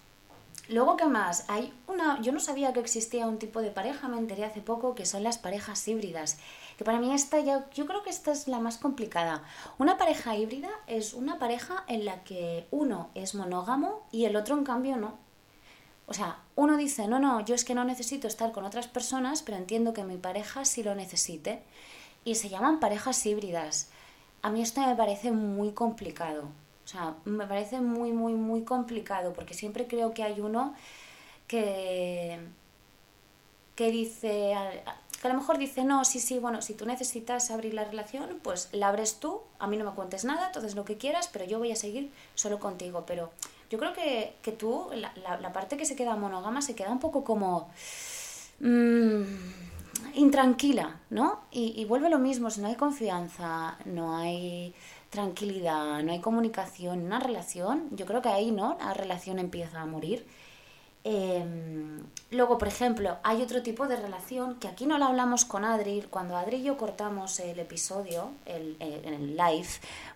Luego, 0.69 0.95
¿qué 0.95 1.05
más? 1.05 1.43
Hay 1.49 1.73
una. 1.87 2.21
Yo 2.21 2.31
no 2.31 2.39
sabía 2.39 2.71
que 2.71 2.79
existía 2.79 3.27
un 3.27 3.37
tipo 3.37 3.61
de 3.61 3.69
pareja, 3.69 4.07
me 4.07 4.17
enteré 4.17 4.45
hace 4.45 4.61
poco, 4.61 4.95
que 4.95 5.05
son 5.05 5.21
las 5.23 5.37
parejas 5.37 5.85
híbridas. 5.87 6.37
Que 6.77 6.85
para 6.85 6.99
mí 6.99 7.13
esta 7.13 7.39
ya. 7.41 7.69
Yo 7.71 7.85
creo 7.85 8.01
que 8.03 8.09
esta 8.09 8.31
es 8.31 8.47
la 8.47 8.59
más 8.59 8.77
complicada. 8.77 9.43
Una 9.77 9.97
pareja 9.97 10.37
híbrida 10.37 10.69
es 10.87 11.13
una 11.13 11.37
pareja 11.37 11.83
en 11.87 12.05
la 12.05 12.23
que 12.23 12.65
uno 12.71 13.09
es 13.13 13.35
monógamo 13.35 14.07
y 14.11 14.23
el 14.25 14.37
otro, 14.37 14.57
en 14.57 14.63
cambio, 14.63 14.95
no. 14.95 15.17
O 16.05 16.13
sea, 16.13 16.39
uno 16.55 16.77
dice, 16.77 17.07
no, 17.07 17.19
no, 17.19 17.41
yo 17.41 17.55
es 17.55 17.65
que 17.65 17.75
no 17.75 17.83
necesito 17.83 18.27
estar 18.27 18.51
con 18.51 18.65
otras 18.65 18.87
personas, 18.87 19.41
pero 19.41 19.57
entiendo 19.57 19.93
que 19.93 20.03
mi 20.03 20.17
pareja 20.17 20.63
sí 20.63 20.81
lo 20.83 20.95
necesite. 20.95 21.63
Y 22.23 22.35
se 22.35 22.49
llaman 22.49 22.79
parejas 22.79 23.25
híbridas. 23.25 23.89
A 24.41 24.49
mí 24.49 24.61
esto 24.61 24.81
me 24.81 24.95
parece 24.95 25.31
muy 25.31 25.71
complicado. 25.71 26.49
O 26.85 26.87
sea, 26.87 27.15
me 27.25 27.45
parece 27.47 27.81
muy, 27.81 28.11
muy, 28.11 28.33
muy 28.33 28.63
complicado 28.63 29.33
porque 29.33 29.53
siempre 29.53 29.87
creo 29.87 30.13
que 30.13 30.23
hay 30.23 30.41
uno 30.41 30.73
que, 31.47 32.39
que 33.75 33.91
dice, 33.91 34.53
que 35.21 35.27
a 35.27 35.33
lo 35.33 35.39
mejor 35.39 35.57
dice, 35.57 35.83
no, 35.83 36.03
sí, 36.03 36.19
sí, 36.19 36.39
bueno, 36.39 36.61
si 36.61 36.73
tú 36.73 36.85
necesitas 36.85 37.49
abrir 37.51 37.73
la 37.73 37.85
relación, 37.85 38.39
pues 38.43 38.69
la 38.73 38.89
abres 38.89 39.19
tú, 39.19 39.41
a 39.59 39.67
mí 39.67 39.77
no 39.77 39.85
me 39.85 39.91
cuentes 39.91 40.25
nada, 40.25 40.47
entonces 40.47 40.75
lo 40.75 40.83
que 40.83 40.97
quieras, 40.97 41.29
pero 41.31 41.45
yo 41.45 41.59
voy 41.59 41.71
a 41.71 41.75
seguir 41.75 42.11
solo 42.35 42.59
contigo. 42.59 43.05
Pero 43.07 43.31
yo 43.69 43.79
creo 43.79 43.93
que, 43.93 44.35
que 44.41 44.51
tú, 44.51 44.89
la, 44.93 45.13
la, 45.37 45.53
parte 45.53 45.77
que 45.77 45.85
se 45.85 45.95
queda 45.95 46.15
monógama, 46.15 46.61
se 46.61 46.75
queda 46.75 46.91
un 46.91 46.99
poco 46.99 47.23
como... 47.23 47.69
Mmm, 48.59 49.23
intranquila, 50.15 50.99
¿no? 51.09 51.41
Y, 51.51 51.73
y 51.79 51.85
vuelve 51.85 52.09
lo 52.09 52.19
mismo, 52.19 52.49
si 52.49 52.61
no 52.61 52.67
hay 52.67 52.75
confianza, 52.75 53.77
no 53.85 54.17
hay 54.17 54.73
tranquilidad, 55.13 56.01
no 56.01 56.11
hay 56.11 56.19
comunicación, 56.19 57.03
una 57.05 57.19
relación, 57.19 57.87
yo 57.91 58.07
creo 58.07 58.23
que 58.23 58.29
ahí, 58.29 58.51
¿no? 58.51 58.75
La 58.79 58.95
relación 58.95 59.37
empieza 59.37 59.79
a 59.79 59.85
morir. 59.85 60.25
Em, 61.03 61.99
luego, 62.31 62.57
por 62.57 62.67
ejemplo, 62.67 63.17
hay 63.23 63.43
otro 63.43 63.61
tipo 63.61 63.87
de 63.87 63.95
relación 63.95 64.55
que 64.55 64.67
aquí 64.67 64.87
no 64.87 64.97
la 64.97 65.05
hablamos 65.05 65.45
con 65.45 65.65
Adri. 65.65 66.01
Cuando 66.09 66.35
Adri 66.35 66.57
y 66.57 66.63
yo 66.63 66.77
cortamos 66.77 67.39
el 67.39 67.59
episodio, 67.59 68.31
el, 68.47 68.75
el, 68.79 69.37
live, 69.37 69.69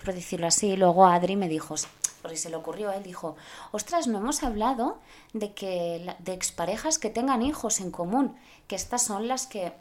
por 0.04 0.16
decirlo 0.16 0.48
así, 0.48 0.76
luego 0.76 1.06
Adri 1.06 1.36
me 1.36 1.48
dijo, 1.48 1.76
porque 2.24 2.38
se 2.38 2.50
le 2.50 2.56
ocurrió, 2.56 2.92
él 2.92 3.04
dijo, 3.04 3.36
ostras, 3.72 4.08
no 4.08 4.18
hemos 4.18 4.42
hablado 4.42 4.98
de 5.34 5.54
que 5.54 6.16
de 6.18 6.34
exparejas 6.34 6.98
que 6.98 7.12
tengan 7.12 7.44
hijos 7.44 7.82
en 7.82 7.92
común, 7.92 8.36
que 8.68 8.76
estas 8.76 9.04
son 9.04 9.28
las 9.28 9.46
que 9.46 9.74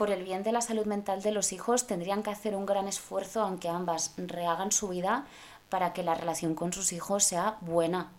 por 0.00 0.10
el 0.10 0.24
bien 0.24 0.42
de 0.42 0.50
la 0.50 0.62
salud 0.62 0.86
mental 0.86 1.20
de 1.20 1.30
los 1.30 1.52
hijos, 1.52 1.86
tendrían 1.86 2.22
que 2.22 2.30
hacer 2.30 2.56
un 2.56 2.64
gran 2.64 2.88
esfuerzo, 2.88 3.42
aunque 3.42 3.68
ambas 3.68 4.14
rehagan 4.16 4.72
su 4.72 4.88
vida, 4.88 5.26
para 5.68 5.92
que 5.92 6.02
la 6.02 6.14
relación 6.14 6.54
con 6.54 6.72
sus 6.72 6.94
hijos 6.94 7.22
sea 7.22 7.58
buena, 7.60 8.10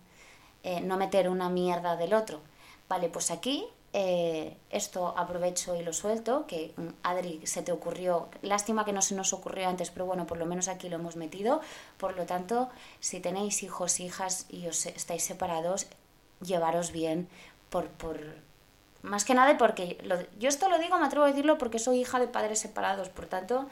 eh, 0.61 0.79
no 0.81 0.95
meter 0.97 1.27
una 1.27 1.49
mierda 1.49 1.95
del 1.95 2.13
otro. 2.13 2.39
Vale, 2.87 3.09
pues 3.09 3.31
aquí 3.31 3.65
eh, 3.93 4.57
esto 4.69 5.15
aprovecho 5.17 5.75
y 5.75 5.81
lo 5.81 5.91
suelto, 5.91 6.45
que 6.45 6.71
mm, 6.77 6.87
Adri 7.01 7.41
se 7.47 7.63
te 7.63 7.71
ocurrió, 7.71 8.29
lástima 8.43 8.85
que 8.85 8.93
no 8.93 9.01
se 9.01 9.15
nos 9.15 9.33
ocurrió 9.33 9.67
antes, 9.67 9.89
pero 9.89 10.05
bueno, 10.05 10.27
por 10.27 10.37
lo 10.37 10.45
menos 10.45 10.67
aquí 10.67 10.87
lo 10.87 10.97
hemos 10.97 11.15
metido. 11.15 11.61
Por 11.97 12.15
lo 12.15 12.27
tanto, 12.27 12.69
si 12.99 13.21
tenéis 13.21 13.63
hijos, 13.63 13.99
hijas 13.99 14.45
y 14.49 14.67
os 14.67 14.85
estáis 14.85 15.23
separados, 15.23 15.87
llevaros 16.41 16.91
bien 16.91 17.27
por, 17.71 17.87
por, 17.87 18.19
más 19.03 19.25
que 19.25 19.33
nada 19.33 19.57
porque 19.57 19.97
yo 20.39 20.49
esto 20.49 20.69
lo 20.69 20.77
digo, 20.77 20.97
me 20.99 21.05
atrevo 21.05 21.25
a 21.25 21.29
decirlo 21.29 21.57
porque 21.57 21.79
soy 21.79 22.01
hija 22.01 22.19
de 22.19 22.27
padres 22.27 22.59
separados, 22.59 23.09
por 23.09 23.25
tanto, 23.25 23.67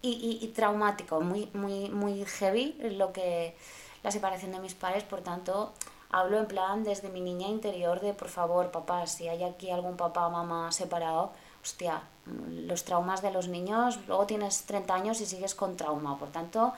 y, 0.00 0.38
y, 0.42 0.48
traumático, 0.48 1.20
muy, 1.20 1.48
muy, 1.54 1.88
muy 1.88 2.24
heavy 2.24 2.76
lo 2.96 3.12
que 3.12 3.54
la 4.02 4.10
separación 4.10 4.50
de 4.50 4.58
mis 4.58 4.74
padres, 4.74 5.04
por 5.04 5.20
tanto, 5.20 5.72
hablo 6.10 6.38
en 6.38 6.46
plan 6.46 6.82
desde 6.82 7.08
mi 7.08 7.20
niña 7.20 7.46
interior 7.46 8.00
de, 8.00 8.12
por 8.12 8.28
favor, 8.28 8.72
papá, 8.72 9.06
si 9.06 9.28
hay 9.28 9.44
aquí 9.44 9.70
algún 9.70 9.96
papá 9.96 10.26
o 10.26 10.30
mamá 10.30 10.72
separado, 10.72 11.30
hostia, 11.62 12.02
los 12.26 12.84
traumas 12.84 13.22
de 13.22 13.30
los 13.30 13.46
niños, 13.46 14.00
luego 14.08 14.26
tienes 14.26 14.64
30 14.64 14.92
años 14.92 15.20
y 15.20 15.26
sigues 15.26 15.54
con 15.54 15.76
trauma, 15.76 16.18
por 16.18 16.30
tanto, 16.30 16.72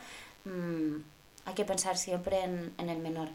mm, 0.44 0.96
hay 1.46 1.54
que 1.54 1.64
pensar 1.64 1.96
siempre 1.96 2.44
en 2.44 2.88
el 2.90 2.98
menor. 2.98 3.28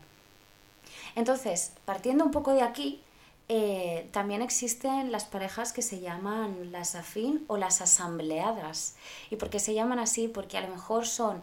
Entonces, 1.15 1.73
partiendo 1.85 2.23
un 2.23 2.31
poco 2.31 2.53
de 2.53 2.61
aquí, 2.61 3.01
eh, 3.49 4.07
también 4.11 4.43
existen 4.43 5.11
las 5.11 5.25
parejas 5.25 5.73
que 5.73 5.81
se 5.81 5.99
llaman 5.99 6.71
las 6.71 6.93
afín 6.93 7.45
o 7.47 7.57
las 7.57 7.81
asambleadas. 7.81 8.95
¿Y 9.31 9.37
por 9.37 9.49
qué 9.49 9.59
se 9.59 9.73
llaman 9.73 9.97
así? 9.97 10.27
Porque 10.27 10.57
a 10.57 10.61
lo 10.61 10.67
mejor 10.67 11.07
son 11.07 11.41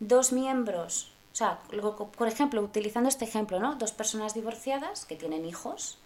dos 0.00 0.32
miembros, 0.32 1.12
o 1.32 1.36
sea, 1.36 1.60
por 2.16 2.28
ejemplo, 2.28 2.60
utilizando 2.60 3.08
este 3.08 3.24
ejemplo, 3.24 3.58
¿no? 3.60 3.76
Dos 3.76 3.92
personas 3.92 4.34
divorciadas 4.34 5.04
que 5.06 5.16
tienen 5.16 5.44
hijos 5.44 5.98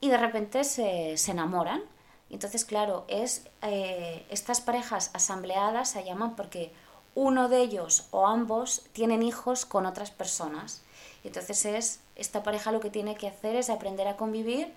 y 0.00 0.10
de 0.10 0.16
repente 0.16 0.64
se, 0.64 1.16
se 1.16 1.30
enamoran. 1.30 1.82
Entonces, 2.30 2.64
claro, 2.64 3.04
es, 3.08 3.48
eh, 3.62 4.26
estas 4.30 4.60
parejas 4.60 5.10
asambleadas 5.12 5.90
se 5.90 6.04
llaman 6.04 6.36
porque 6.36 6.72
uno 7.14 7.48
de 7.48 7.60
ellos 7.60 8.06
o 8.10 8.26
ambos 8.26 8.82
tienen 8.92 9.22
hijos 9.22 9.66
con 9.66 9.86
otras 9.86 10.10
personas. 10.10 10.82
Entonces 11.22 11.64
es, 11.64 12.00
esta 12.16 12.42
pareja 12.42 12.72
lo 12.72 12.80
que 12.80 12.90
tiene 12.90 13.16
que 13.16 13.28
hacer 13.28 13.56
es 13.56 13.70
aprender 13.70 14.08
a 14.08 14.16
convivir 14.16 14.72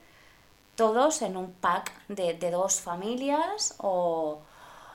todos 0.75 1.22
en 1.22 1.36
un 1.36 1.51
pack 1.51 1.91
de, 2.08 2.34
dos 2.51 2.79
familias 2.82 3.75
o... 3.79 4.39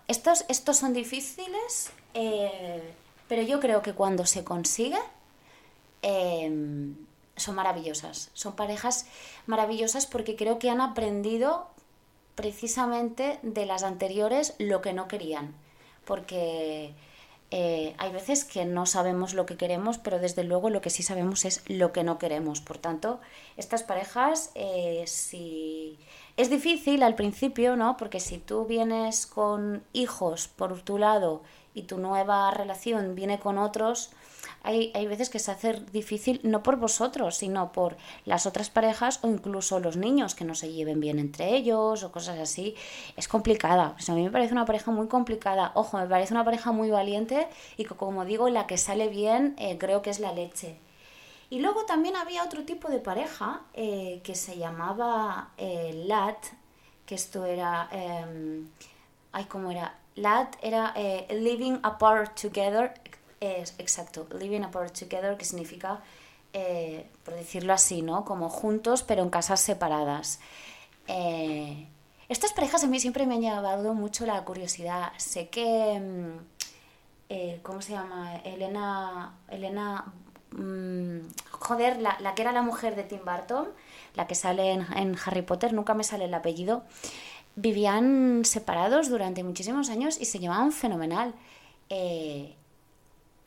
Estos, 0.08 0.44
estos 0.48 0.76
son 0.78 0.92
difíciles, 0.92 1.90
eh, 2.12 2.92
pero 3.28 3.42
yo 3.42 3.60
creo 3.60 3.82
que 3.82 3.94
cuando 3.94 4.26
se 4.26 4.44
consigue 4.44 4.98
em, 6.02 6.96
son 7.36 7.54
maravillosas. 7.54 8.30
Son 8.34 8.54
parejas 8.54 9.06
maravillosas 9.46 10.06
porque 10.06 10.36
creo 10.36 10.58
que 10.58 10.70
han 10.70 10.80
aprendido 10.80 11.68
precisamente 12.34 13.38
de 13.42 13.64
las 13.64 13.84
anteriores 13.84 14.54
lo 14.58 14.82
que 14.82 14.92
no 14.92 15.08
querían. 15.08 15.54
Porque 16.04 16.94
eh, 17.54 17.94
hay 17.98 18.10
veces 18.10 18.46
que 18.46 18.64
no 18.64 18.86
sabemos 18.86 19.34
lo 19.34 19.44
que 19.44 19.58
queremos, 19.58 19.98
pero 19.98 20.18
desde 20.18 20.42
luego 20.42 20.70
lo 20.70 20.80
que 20.80 20.88
sí 20.88 21.02
sabemos 21.02 21.44
es 21.44 21.62
lo 21.68 21.92
que 21.92 22.02
no 22.02 22.16
queremos. 22.16 22.62
Por 22.62 22.78
tanto, 22.78 23.20
estas 23.58 23.82
parejas, 23.82 24.50
eh, 24.54 25.04
si... 25.06 25.98
Es 26.38 26.48
difícil 26.48 27.02
al 27.02 27.14
principio, 27.14 27.76
¿no? 27.76 27.98
Porque 27.98 28.20
si 28.20 28.38
tú 28.38 28.64
vienes 28.64 29.26
con 29.26 29.84
hijos 29.92 30.48
por 30.48 30.80
tu 30.80 30.96
lado 30.96 31.42
y 31.74 31.82
tu 31.82 31.98
nueva 31.98 32.50
relación 32.52 33.14
viene 33.14 33.38
con 33.38 33.58
otros, 33.58 34.12
hay, 34.64 35.06
veces 35.06 35.28
que 35.28 35.38
se 35.38 35.50
hace 35.50 35.80
difícil 35.92 36.40
no 36.44 36.62
por 36.62 36.76
vosotros, 36.76 37.36
sino 37.36 37.72
por 37.72 37.96
las 38.24 38.46
otras 38.46 38.70
parejas 38.70 39.18
o 39.22 39.28
incluso 39.28 39.80
los 39.80 39.96
niños 39.96 40.34
que 40.34 40.44
no 40.44 40.54
se 40.54 40.72
lleven 40.72 41.00
bien 41.00 41.18
entre 41.18 41.56
ellos 41.56 42.04
o 42.04 42.12
cosas 42.12 42.38
así. 42.38 42.76
Es 43.16 43.26
complicada. 43.26 43.96
a 44.06 44.12
mí 44.12 44.22
me 44.22 44.30
parece 44.30 44.52
una 44.52 44.64
pareja 44.64 44.90
muy 44.92 45.08
complicada. 45.08 45.72
Ojo, 45.74 45.98
me 45.98 46.06
parece 46.06 46.32
una 46.32 46.44
pareja 46.44 46.70
muy 46.70 46.90
valiente 46.90 47.48
y 47.76 47.84
que, 47.84 47.94
como 47.94 48.24
digo, 48.24 48.48
la 48.48 48.66
que 48.66 48.78
sale 48.78 49.08
bien 49.08 49.54
eh, 49.58 49.78
creo 49.78 50.00
que 50.02 50.10
es 50.10 50.20
la 50.20 50.32
leche. 50.32 50.78
Y 51.50 51.60
luego 51.60 51.84
también 51.84 52.16
había 52.16 52.44
otro 52.44 52.64
tipo 52.64 52.88
de 52.88 52.98
pareja 52.98 53.62
eh, 53.74 54.20
que 54.24 54.34
se 54.34 54.56
llamaba 54.56 55.50
eh, 55.58 56.04
LAT, 56.06 56.38
que 57.04 57.16
esto 57.16 57.44
era... 57.44 57.88
Em, 57.90 58.68
ay, 59.32 59.44
¿cómo 59.46 59.70
era? 59.70 59.98
LAT 60.14 60.56
era 60.62 60.94
Living 61.30 61.78
Apart 61.82 62.40
Together 62.40 62.92
es 63.42 63.74
exacto, 63.78 64.26
living 64.38 64.62
apart 64.62 64.96
together, 64.96 65.36
que 65.36 65.44
significa, 65.44 66.00
eh, 66.52 67.06
por 67.24 67.34
decirlo 67.34 67.72
así, 67.72 68.00
¿no? 68.02 68.24
Como 68.24 68.48
juntos 68.48 69.02
pero 69.02 69.22
en 69.22 69.30
casas 69.30 69.60
separadas. 69.60 70.38
Eh, 71.08 71.88
estas 72.28 72.52
parejas 72.52 72.84
a 72.84 72.86
mí 72.86 73.00
siempre 73.00 73.26
me 73.26 73.34
han 73.34 73.40
llevado 73.40 73.94
mucho 73.94 74.24
la 74.26 74.42
curiosidad. 74.44 75.12
Sé 75.16 75.48
que, 75.48 76.00
mm, 76.00 76.38
eh, 77.30 77.60
¿cómo 77.62 77.82
se 77.82 77.92
llama? 77.92 78.36
Elena, 78.44 79.34
Elena, 79.48 80.12
mm, 80.52 81.18
joder, 81.50 81.98
la, 82.00 82.34
que 82.34 82.42
era 82.42 82.52
la 82.52 82.62
mujer 82.62 82.94
de 82.94 83.02
Tim 83.02 83.20
Burton, 83.24 83.68
la 84.14 84.26
que 84.26 84.34
sale 84.34 84.70
en, 84.72 85.16
Harry 85.26 85.42
Potter, 85.42 85.72
nunca 85.72 85.94
me 85.94 86.04
sale 86.04 86.26
el 86.26 86.34
apellido, 86.34 86.84
vivían 87.56 88.44
separados 88.44 89.08
durante 89.10 89.42
muchísimos 89.42 89.90
años 89.90 90.20
y 90.20 90.26
se 90.26 90.38
llevaban 90.38 90.72
fenomenal. 90.72 91.34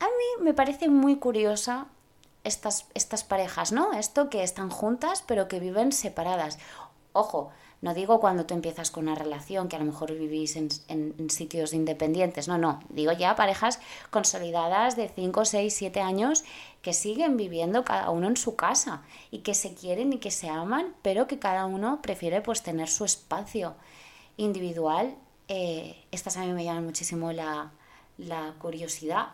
A 0.06 0.08
mí 0.08 0.44
me 0.44 0.54
parece 0.54 0.88
muy 0.88 1.16
curiosa 1.16 1.88
estas, 2.44 2.86
estas 2.94 3.24
parejas, 3.24 3.72
¿no? 3.72 3.92
Esto 3.94 4.30
que 4.30 4.44
están 4.44 4.70
juntas 4.70 5.24
pero 5.26 5.48
que 5.48 5.60
viven 5.60 5.92
separadas. 5.92 6.60
Ojo, 7.12 7.50
no 7.82 7.96
digo 7.96 8.20
cuando 8.20 8.46
tú 8.46 8.54
empiezas 8.54 8.92
con 8.92 9.06
una 9.08 9.16
relación 9.16 9.68
que 9.68 9.78
a 9.78 9.80
lo 9.80 9.86
mejor 9.86 10.14
vivís 10.14 10.58
en, 10.58 10.70
sitios 11.32 11.74
independientes, 11.74 12.48
no, 12.48 12.60
no, 12.60 12.82
digo 12.90 13.14
ya 13.14 13.36
parejas 13.36 13.80
consolidadas 14.12 14.96
de 14.96 15.10
5, 15.10 15.44
6, 15.44 15.74
7 15.74 16.02
años 16.02 16.44
que 16.84 16.94
siguen 16.94 17.36
viviendo 17.36 17.84
cada 17.84 18.12
uno 18.12 18.28
en 18.28 18.38
su 18.38 18.56
casa 18.56 19.02
y 19.32 19.40
que 19.40 19.56
se 19.56 19.74
quieren 19.74 20.14
y 20.14 20.20
que 20.20 20.30
se 20.30 20.50
aman, 20.50 20.94
pero 21.02 21.26
que 21.26 21.40
cada 21.40 21.66
uno 21.66 22.00
prefiere 22.04 22.42
pues 22.42 22.62
tener 22.62 22.90
su 22.90 23.06
espacio 23.06 23.74
individual. 24.38 25.16
Eh, 25.48 25.96
estas 26.12 26.38
a 26.38 26.42
mí 26.42 26.54
me 26.54 26.64
llaman 26.64 26.86
muchísimo 26.86 27.32
la, 27.32 27.72
la 28.20 28.54
curiosidad 28.60 29.30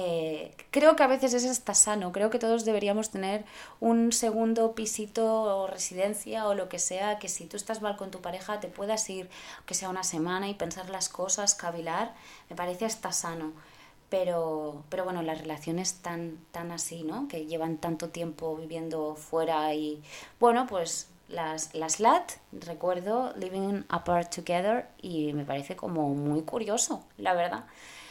eh, 0.00 0.54
creo 0.70 0.94
que 0.94 1.02
a 1.02 1.08
veces 1.08 1.34
es 1.34 1.44
hasta 1.44 1.74
sano, 1.74 2.12
creo 2.12 2.30
que 2.30 2.38
todos 2.38 2.64
deberíamos 2.64 3.10
tener 3.10 3.44
un 3.80 4.12
segundo 4.12 4.76
pisito 4.76 5.42
o 5.42 5.66
residencia 5.66 6.46
o 6.46 6.54
lo 6.54 6.68
que 6.68 6.78
sea, 6.78 7.18
que 7.18 7.28
si 7.28 7.46
tú 7.46 7.56
estás 7.56 7.82
mal 7.82 7.96
con 7.96 8.12
tu 8.12 8.20
pareja 8.20 8.60
te 8.60 8.68
puedas 8.68 9.10
ir, 9.10 9.28
que 9.66 9.74
sea 9.74 9.88
una 9.88 10.04
semana 10.04 10.48
y 10.48 10.54
pensar 10.54 10.88
las 10.88 11.08
cosas, 11.08 11.56
cavilar, 11.56 12.14
me 12.48 12.54
parece 12.54 12.84
hasta 12.84 13.10
sano. 13.10 13.52
Pero, 14.08 14.84
pero 14.88 15.02
bueno, 15.02 15.22
las 15.22 15.40
relaciones 15.40 15.94
tan, 15.94 16.38
tan 16.52 16.70
así, 16.70 17.02
¿no? 17.02 17.26
Que 17.26 17.46
llevan 17.46 17.76
tanto 17.78 18.10
tiempo 18.10 18.54
viviendo 18.56 19.16
fuera 19.16 19.74
y 19.74 20.00
bueno, 20.38 20.68
pues 20.68 21.08
las, 21.28 21.74
las 21.74 21.98
LAT, 21.98 22.34
recuerdo 22.52 23.32
Living 23.36 23.82
Apart 23.88 24.32
Together 24.32 24.86
y 25.02 25.32
me 25.32 25.44
parece 25.44 25.74
como 25.74 26.10
muy 26.14 26.42
curioso, 26.42 27.02
la 27.16 27.34
verdad. 27.34 27.64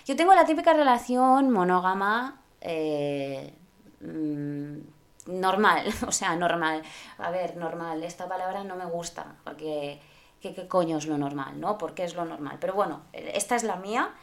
Yo 0.07 0.15
tengo 0.15 0.33
la 0.33 0.45
típica 0.45 0.71
relación 0.71 1.51
monógama 1.51 2.39
eh, 2.61 3.53
mm, 3.99 4.77
normal, 5.27 5.93
o 6.07 6.13
sea, 6.13 6.33
normal. 6.37 6.81
A 7.17 7.29
ver, 7.29 7.57
normal, 7.57 8.01
esta 8.03 8.25
palabra 8.25 8.63
no 8.63 8.77
me 8.77 8.85
gusta, 8.85 9.35
porque 9.43 9.99
¿qué, 10.39 10.65
coño 10.69 10.97
es 10.97 11.07
lo 11.07 11.17
normal? 11.17 11.59
¿No? 11.59 11.77
¿Por 11.77 11.93
qué 11.93 12.05
es 12.05 12.15
lo 12.15 12.23
normal? 12.23 12.55
Pero 12.61 12.73
bueno, 12.73 13.01
esta 13.11 13.57
es 13.57 13.63
la 13.63 13.75
mía. 13.75 14.15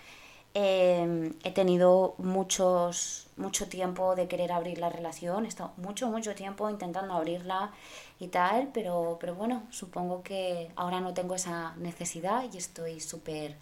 Em, 0.54 1.34
he 1.42 1.50
tenido 1.50 2.14
muchos, 2.16 3.26
mucho 3.36 3.68
tiempo 3.68 4.14
de 4.14 4.26
querer 4.26 4.52
abrir 4.52 4.78
la 4.78 4.88
relación, 4.88 5.44
he 5.44 5.48
estado 5.48 5.72
mucho, 5.76 6.08
mucho 6.08 6.34
tiempo 6.34 6.70
intentando 6.70 7.12
abrirla 7.12 7.72
y 8.20 8.28
tal, 8.28 8.70
pero, 8.72 9.18
pero 9.20 9.34
bueno, 9.34 9.64
supongo 9.70 10.22
que 10.22 10.70
ahora 10.76 11.00
no 11.00 11.12
tengo 11.12 11.34
esa 11.34 11.74
necesidad 11.76 12.44
y 12.50 12.56
estoy 12.56 13.00
súper 13.00 13.56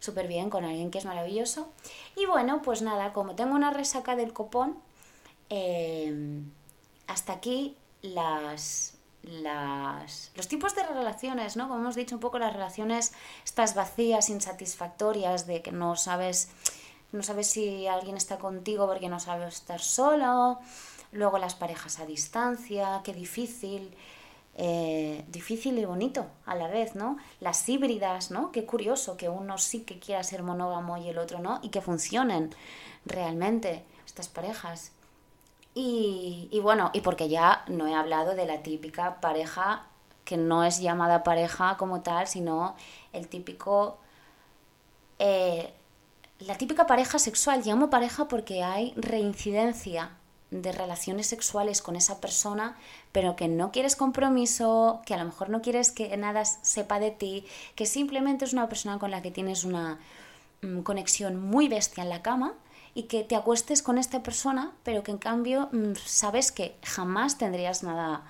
súper 0.00 0.28
bien 0.28 0.50
con 0.50 0.64
alguien 0.64 0.90
que 0.90 0.98
es 0.98 1.04
maravilloso. 1.04 1.72
Y 2.16 2.26
bueno, 2.26 2.62
pues 2.62 2.82
nada, 2.82 3.12
como 3.12 3.34
tengo 3.34 3.54
una 3.54 3.70
resaca 3.70 4.16
del 4.16 4.32
copón, 4.32 4.78
eh, 5.50 6.42
hasta 7.06 7.32
aquí 7.34 7.76
las, 8.02 8.98
las, 9.22 10.30
los 10.34 10.48
tipos 10.48 10.74
de 10.74 10.84
relaciones, 10.84 11.56
¿no? 11.56 11.68
Como 11.68 11.80
hemos 11.80 11.96
dicho 11.96 12.14
un 12.14 12.20
poco, 12.20 12.38
las 12.38 12.52
relaciones 12.52 13.12
estas 13.44 13.74
vacías, 13.74 14.30
insatisfactorias, 14.30 15.46
de 15.46 15.62
que 15.62 15.72
no 15.72 15.96
sabes, 15.96 16.50
no 17.12 17.22
sabes 17.22 17.48
si 17.48 17.86
alguien 17.86 18.16
está 18.16 18.38
contigo 18.38 18.86
porque 18.86 19.08
no 19.08 19.20
sabes 19.20 19.54
estar 19.54 19.80
solo, 19.80 20.58
luego 21.12 21.38
las 21.38 21.54
parejas 21.54 21.98
a 21.98 22.06
distancia, 22.06 23.00
qué 23.04 23.12
difícil, 23.12 23.94
eh, 24.60 25.24
difícil 25.28 25.78
y 25.78 25.84
bonito 25.84 26.26
a 26.44 26.56
la 26.56 26.66
vez, 26.66 26.96
¿no? 26.96 27.16
Las 27.38 27.68
híbridas, 27.68 28.32
¿no? 28.32 28.50
Qué 28.50 28.66
curioso 28.66 29.16
que 29.16 29.28
uno 29.28 29.56
sí 29.56 29.82
que 29.84 30.00
quiera 30.00 30.24
ser 30.24 30.42
monógamo 30.42 30.96
y 30.96 31.08
el 31.08 31.18
otro 31.18 31.38
no, 31.38 31.60
y 31.62 31.68
que 31.68 31.80
funcionen 31.80 32.50
realmente 33.06 33.84
estas 34.04 34.26
parejas. 34.26 34.90
Y, 35.74 36.48
y 36.50 36.58
bueno, 36.58 36.90
y 36.92 37.02
porque 37.02 37.28
ya 37.28 37.62
no 37.68 37.86
he 37.86 37.94
hablado 37.94 38.34
de 38.34 38.46
la 38.46 38.64
típica 38.64 39.20
pareja 39.20 39.86
que 40.24 40.36
no 40.36 40.64
es 40.64 40.80
llamada 40.80 41.22
pareja 41.22 41.76
como 41.78 42.02
tal, 42.02 42.26
sino 42.26 42.74
el 43.12 43.28
típico... 43.28 43.98
Eh, 45.20 45.72
la 46.40 46.56
típica 46.56 46.86
pareja 46.86 47.20
sexual, 47.20 47.62
llamo 47.64 47.90
pareja 47.90 48.26
porque 48.26 48.64
hay 48.64 48.92
reincidencia 48.96 50.17
de 50.50 50.72
relaciones 50.72 51.26
sexuales 51.26 51.82
con 51.82 51.96
esa 51.96 52.20
persona, 52.20 52.76
pero 53.12 53.36
que 53.36 53.48
no 53.48 53.70
quieres 53.70 53.96
compromiso, 53.96 55.02
que 55.04 55.14
a 55.14 55.18
lo 55.18 55.24
mejor 55.24 55.50
no 55.50 55.60
quieres 55.60 55.92
que 55.92 56.16
nada 56.16 56.44
sepa 56.44 56.98
de 57.00 57.10
ti, 57.10 57.44
que 57.74 57.86
simplemente 57.86 58.44
es 58.44 58.52
una 58.52 58.68
persona 58.68 58.98
con 58.98 59.10
la 59.10 59.22
que 59.22 59.30
tienes 59.30 59.64
una 59.64 59.98
mm, 60.62 60.80
conexión 60.80 61.40
muy 61.40 61.68
bestia 61.68 62.02
en 62.02 62.08
la 62.08 62.22
cama 62.22 62.54
y 62.94 63.04
que 63.04 63.24
te 63.24 63.36
acuestes 63.36 63.82
con 63.82 63.98
esta 63.98 64.22
persona, 64.22 64.72
pero 64.82 65.02
que 65.02 65.10
en 65.10 65.18
cambio 65.18 65.68
mm, 65.72 65.94
sabes 66.04 66.50
que 66.50 66.76
jamás 66.82 67.38
tendrías 67.38 67.82
nada, 67.82 68.24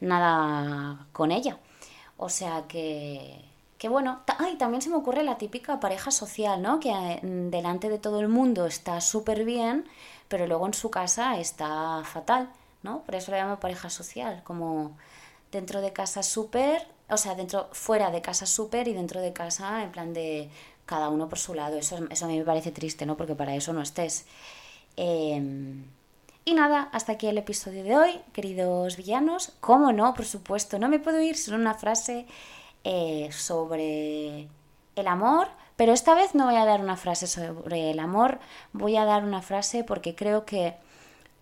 nada 0.00 1.06
con 1.12 1.32
ella. 1.32 1.58
O 2.18 2.28
sea 2.28 2.66
que, 2.68 3.40
que 3.82 3.88
bueno, 3.88 4.20
ay, 4.38 4.54
también 4.54 4.80
se 4.80 4.90
me 4.90 4.94
ocurre 4.94 5.24
la 5.24 5.38
típica 5.38 5.80
pareja 5.80 6.12
social, 6.12 6.62
¿no? 6.62 6.78
Que 6.78 6.92
mm, 7.20 7.50
delante 7.50 7.88
de 7.88 7.98
todo 7.98 8.20
el 8.20 8.28
mundo 8.28 8.64
está 8.66 9.00
súper 9.00 9.44
bien, 9.44 9.88
pero 10.28 10.46
luego 10.46 10.68
en 10.68 10.72
su 10.72 10.88
casa 10.88 11.36
está 11.40 12.00
fatal, 12.04 12.48
¿no? 12.84 13.02
Por 13.02 13.16
eso 13.16 13.32
la 13.32 13.38
llamo 13.38 13.58
pareja 13.58 13.90
social, 13.90 14.44
como 14.44 14.96
dentro 15.50 15.80
de 15.80 15.92
casa 15.92 16.22
súper, 16.22 16.86
o 17.10 17.16
sea, 17.16 17.34
dentro, 17.34 17.70
fuera 17.72 18.12
de 18.12 18.22
casa 18.22 18.46
súper 18.46 18.86
y 18.86 18.92
dentro 18.92 19.20
de 19.20 19.32
casa 19.32 19.82
en 19.82 19.90
plan 19.90 20.14
de 20.14 20.48
cada 20.86 21.08
uno 21.08 21.28
por 21.28 21.40
su 21.40 21.52
lado. 21.52 21.76
Eso, 21.76 21.98
eso 22.08 22.24
a 22.26 22.28
mí 22.28 22.38
me 22.38 22.44
parece 22.44 22.70
triste, 22.70 23.04
¿no? 23.04 23.16
Porque 23.16 23.34
para 23.34 23.56
eso 23.56 23.72
no 23.72 23.82
estés. 23.82 24.26
Em, 24.94 25.86
y 26.44 26.54
nada, 26.54 26.88
hasta 26.92 27.12
aquí 27.14 27.26
el 27.26 27.38
episodio 27.38 27.82
de 27.82 27.96
hoy, 27.96 28.20
queridos 28.32 28.96
villanos. 28.96 29.54
¿Cómo 29.60 29.92
no? 29.92 30.14
Por 30.14 30.24
supuesto, 30.24 30.78
no 30.78 30.88
me 30.88 31.00
puedo 31.00 31.20
ir 31.20 31.36
sin 31.36 31.54
una 31.54 31.74
frase 31.74 32.26
eh, 32.84 33.28
sobre 33.32 34.48
el 34.96 35.06
amor, 35.06 35.48
pero 35.76 35.92
esta 35.92 36.14
vez 36.14 36.34
no 36.34 36.46
voy 36.46 36.56
a 36.56 36.64
dar 36.64 36.80
una 36.80 36.96
frase 36.96 37.26
sobre 37.26 37.90
el 37.90 37.98
amor, 37.98 38.38
voy 38.72 38.96
a 38.96 39.04
dar 39.04 39.24
una 39.24 39.42
frase 39.42 39.84
porque 39.84 40.14
creo 40.14 40.44
que 40.44 40.74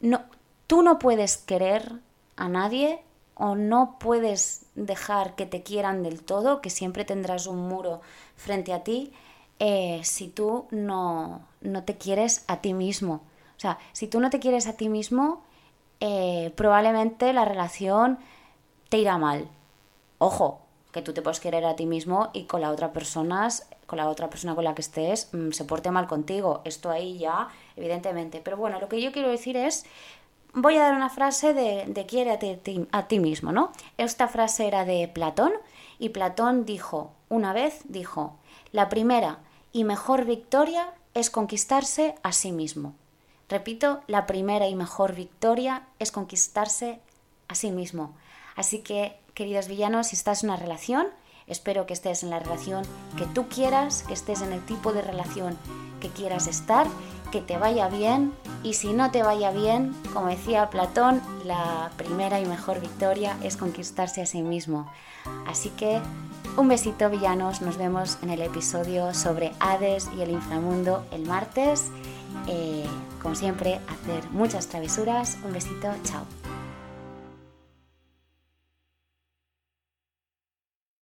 no, 0.00 0.22
tú 0.66 0.82
no 0.82 0.98
puedes 0.98 1.36
querer 1.36 1.92
a 2.36 2.48
nadie 2.48 3.02
o 3.34 3.54
no 3.54 3.96
puedes 3.98 4.66
dejar 4.74 5.34
que 5.34 5.46
te 5.46 5.62
quieran 5.62 6.02
del 6.02 6.22
todo, 6.22 6.60
que 6.60 6.70
siempre 6.70 7.04
tendrás 7.04 7.46
un 7.46 7.68
muro 7.68 8.02
frente 8.36 8.72
a 8.72 8.84
ti 8.84 9.12
eh, 9.58 10.00
si 10.04 10.28
tú 10.28 10.66
no, 10.70 11.42
no, 11.60 11.84
te 11.84 11.96
quieres 11.96 12.44
a 12.48 12.62
ti 12.62 12.72
mismo. 12.72 13.22
O 13.56 13.60
sea, 13.60 13.78
si 13.92 14.06
tú 14.08 14.20
no 14.20 14.30
te 14.30 14.40
quieres 14.40 14.66
a 14.66 14.72
ti 14.74 14.88
mismo, 14.88 15.42
eh, 16.00 16.52
probablemente 16.56 17.32
la 17.34 17.44
relación 17.44 18.18
te 18.88 18.98
irá 18.98 19.18
mal. 19.18 19.48
Ojo, 20.18 20.59
que 20.92 21.02
tú 21.02 21.12
te 21.12 21.22
puedes 21.22 21.40
querer 21.40 21.64
a 21.64 21.76
ti 21.76 21.86
mismo 21.86 22.30
y 22.32 22.44
con 22.44 22.60
la 22.60 22.70
otra 22.70 22.92
persona, 22.92 23.48
con 23.86 23.98
la 23.98 24.08
otra 24.08 24.28
persona 24.30 24.54
con 24.54 24.64
la 24.64 24.74
que 24.74 24.82
estés, 24.82 25.28
mm, 25.32 25.50
se 25.52 25.64
porte 25.64 25.90
mal 25.90 26.06
contigo. 26.06 26.62
Esto 26.64 26.90
ahí 26.90 27.18
ya, 27.18 27.48
evidentemente. 27.76 28.40
Pero 28.42 28.56
bueno, 28.56 28.80
lo 28.80 28.88
que 28.88 29.00
yo 29.00 29.12
quiero 29.12 29.28
decir 29.28 29.56
es, 29.56 29.84
voy 30.52 30.76
a 30.76 30.82
dar 30.82 30.94
una 30.94 31.10
frase 31.10 31.54
de, 31.54 31.84
de 31.86 32.06
quiere 32.06 32.32
a 32.32 32.38
ti, 32.38 32.86
a 32.92 33.06
ti 33.06 33.20
mismo, 33.20 33.52
¿no? 33.52 33.72
Esta 33.98 34.28
frase 34.28 34.66
era 34.66 34.84
de 34.84 35.08
Platón 35.08 35.52
y 35.98 36.10
Platón 36.10 36.64
dijo, 36.64 37.12
una 37.28 37.52
vez 37.52 37.82
dijo, 37.84 38.36
la 38.72 38.88
primera 38.88 39.38
y 39.72 39.84
mejor 39.84 40.24
victoria 40.24 40.92
es 41.14 41.30
conquistarse 41.30 42.14
a 42.22 42.32
sí 42.32 42.52
mismo. 42.52 42.94
Repito, 43.48 44.00
la 44.06 44.26
primera 44.26 44.68
y 44.68 44.74
mejor 44.76 45.14
victoria 45.14 45.82
es 45.98 46.12
conquistarse 46.12 47.00
a 47.48 47.54
sí 47.56 47.72
mismo. 47.72 48.14
Así 48.54 48.78
que, 48.80 49.18
queridos 49.40 49.68
villanos, 49.68 50.08
si 50.08 50.16
estás 50.16 50.44
en 50.44 50.50
una 50.50 50.58
relación, 50.58 51.06
espero 51.46 51.86
que 51.86 51.94
estés 51.94 52.22
en 52.22 52.28
la 52.28 52.40
relación 52.40 52.84
que 53.16 53.24
tú 53.24 53.48
quieras, 53.48 54.02
que 54.02 54.12
estés 54.12 54.42
en 54.42 54.52
el 54.52 54.62
tipo 54.66 54.92
de 54.92 55.00
relación 55.00 55.56
que 55.98 56.10
quieras 56.10 56.46
estar, 56.46 56.86
que 57.32 57.40
te 57.40 57.56
vaya 57.56 57.88
bien 57.88 58.34
y 58.62 58.74
si 58.74 58.92
no 58.92 59.10
te 59.10 59.22
vaya 59.22 59.50
bien, 59.50 59.94
como 60.12 60.26
decía 60.26 60.68
Platón, 60.68 61.22
la 61.46 61.90
primera 61.96 62.38
y 62.38 62.44
mejor 62.44 62.82
victoria 62.82 63.38
es 63.42 63.56
conquistarse 63.56 64.20
a 64.20 64.26
sí 64.26 64.42
mismo. 64.42 64.92
Así 65.46 65.70
que 65.70 66.02
un 66.58 66.68
besito 66.68 67.08
villanos, 67.08 67.62
nos 67.62 67.78
vemos 67.78 68.18
en 68.20 68.28
el 68.28 68.42
episodio 68.42 69.14
sobre 69.14 69.52
Hades 69.58 70.10
y 70.18 70.20
el 70.20 70.32
inframundo 70.32 71.06
el 71.12 71.22
martes. 71.22 71.86
Eh, 72.46 72.84
como 73.22 73.34
siempre, 73.34 73.80
hacer 73.88 74.30
muchas 74.32 74.66
travesuras. 74.66 75.38
Un 75.42 75.54
besito, 75.54 75.88
chao. 76.04 76.39